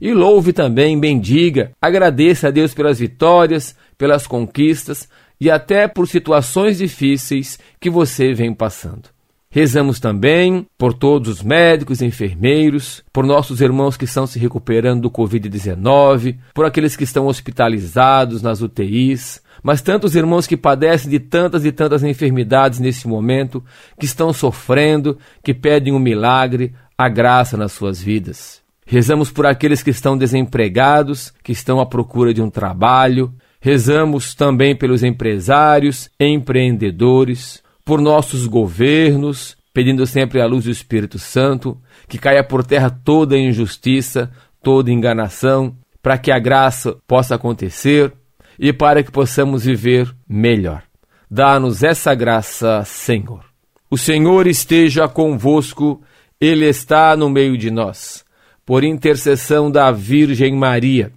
E 0.00 0.12
louve 0.12 0.52
também, 0.52 0.98
bendiga, 0.98 1.72
agradeça 1.80 2.48
a 2.48 2.50
Deus 2.50 2.72
pelas 2.72 2.98
vitórias, 2.98 3.76
pelas 3.96 4.26
conquistas, 4.26 5.08
e 5.40 5.50
até 5.50 5.86
por 5.88 6.08
situações 6.08 6.78
difíceis 6.78 7.58
que 7.80 7.90
você 7.90 8.32
vem 8.32 8.52
passando. 8.54 9.14
Rezamos 9.54 10.00
também 10.00 10.66
por 10.76 10.92
todos 10.92 11.28
os 11.28 11.40
médicos 11.40 12.02
enfermeiros, 12.02 13.04
por 13.12 13.24
nossos 13.24 13.60
irmãos 13.60 13.96
que 13.96 14.04
estão 14.04 14.26
se 14.26 14.36
recuperando 14.36 15.02
do 15.02 15.10
Covid-19, 15.12 16.38
por 16.52 16.64
aqueles 16.64 16.96
que 16.96 17.04
estão 17.04 17.28
hospitalizados 17.28 18.42
nas 18.42 18.60
UTIs, 18.60 19.40
mas 19.62 19.80
tantos 19.80 20.16
irmãos 20.16 20.48
que 20.48 20.56
padecem 20.56 21.08
de 21.08 21.20
tantas 21.20 21.64
e 21.64 21.70
tantas 21.70 22.02
enfermidades 22.02 22.80
nesse 22.80 23.06
momento, 23.06 23.62
que 23.96 24.06
estão 24.06 24.32
sofrendo, 24.32 25.16
que 25.40 25.54
pedem 25.54 25.92
um 25.92 26.00
milagre, 26.00 26.74
a 26.98 27.08
graça 27.08 27.56
nas 27.56 27.70
suas 27.70 28.02
vidas. 28.02 28.60
Rezamos 28.84 29.30
por 29.30 29.46
aqueles 29.46 29.84
que 29.84 29.90
estão 29.90 30.18
desempregados, 30.18 31.32
que 31.42 31.52
estão 31.52 31.80
à 31.80 31.86
procura 31.86 32.34
de 32.34 32.42
um 32.42 32.50
trabalho. 32.50 33.32
Rezamos 33.64 34.34
também 34.34 34.76
pelos 34.76 35.02
empresários, 35.02 36.10
empreendedores, 36.20 37.62
por 37.82 37.98
nossos 37.98 38.46
governos, 38.46 39.56
pedindo 39.72 40.04
sempre 40.04 40.42
a 40.42 40.46
luz 40.46 40.64
do 40.64 40.70
Espírito 40.70 41.18
Santo, 41.18 41.80
que 42.06 42.18
caia 42.18 42.44
por 42.44 42.62
terra 42.62 42.90
toda 42.90 43.38
injustiça, 43.38 44.30
toda 44.62 44.92
enganação, 44.92 45.74
para 46.02 46.18
que 46.18 46.30
a 46.30 46.38
graça 46.38 46.98
possa 47.08 47.36
acontecer 47.36 48.12
e 48.58 48.70
para 48.70 49.02
que 49.02 49.10
possamos 49.10 49.64
viver 49.64 50.14
melhor. 50.28 50.82
Dá-nos 51.30 51.82
essa 51.82 52.14
graça, 52.14 52.84
Senhor. 52.84 53.46
O 53.90 53.96
Senhor 53.96 54.46
esteja 54.46 55.08
convosco, 55.08 56.02
Ele 56.38 56.66
está 56.66 57.16
no 57.16 57.30
meio 57.30 57.56
de 57.56 57.70
nós. 57.70 58.26
Por 58.66 58.84
intercessão 58.84 59.70
da 59.70 59.90
Virgem 59.90 60.54
Maria, 60.54 61.10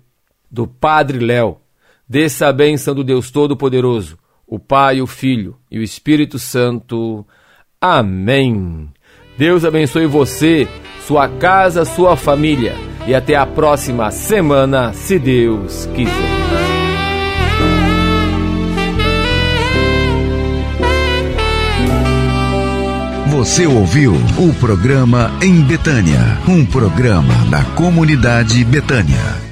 do 0.50 0.66
Padre 0.66 1.20
Léo, 1.20 1.58
desça 2.08 2.48
a 2.48 2.54
bênção 2.54 2.94
do 2.96 3.04
Deus 3.04 3.32
Todo-Poderoso 3.32 4.18
o 4.48 4.58
Pai, 4.58 5.02
o 5.02 5.08
Filho 5.08 5.58
e 5.70 5.78
o 5.78 5.84
Espírito 5.84 6.40
Santo. 6.40 7.26
Amém. 7.82 8.90
Deus 9.38 9.66
abençoe 9.66 10.08
você, 10.08 10.68
sua 11.06 11.28
casa, 11.28 11.84
sua 11.84 12.16
família 12.16 12.74
e 13.06 13.14
até 13.14 13.36
a 13.36 13.46
próxima 13.46 14.10
semana, 14.10 14.94
se 14.94 15.20
Deus 15.20 15.86
quiser. 15.94 16.38
Você 23.30 23.68
ouviu 23.68 24.14
o 24.40 24.54
programa 24.60 25.32
Em 25.44 25.62
Betânia, 25.62 26.40
um 26.48 26.66
programa 26.66 27.36
da 27.52 27.64
comunidade 27.76 28.64
Betânia. 28.66 29.47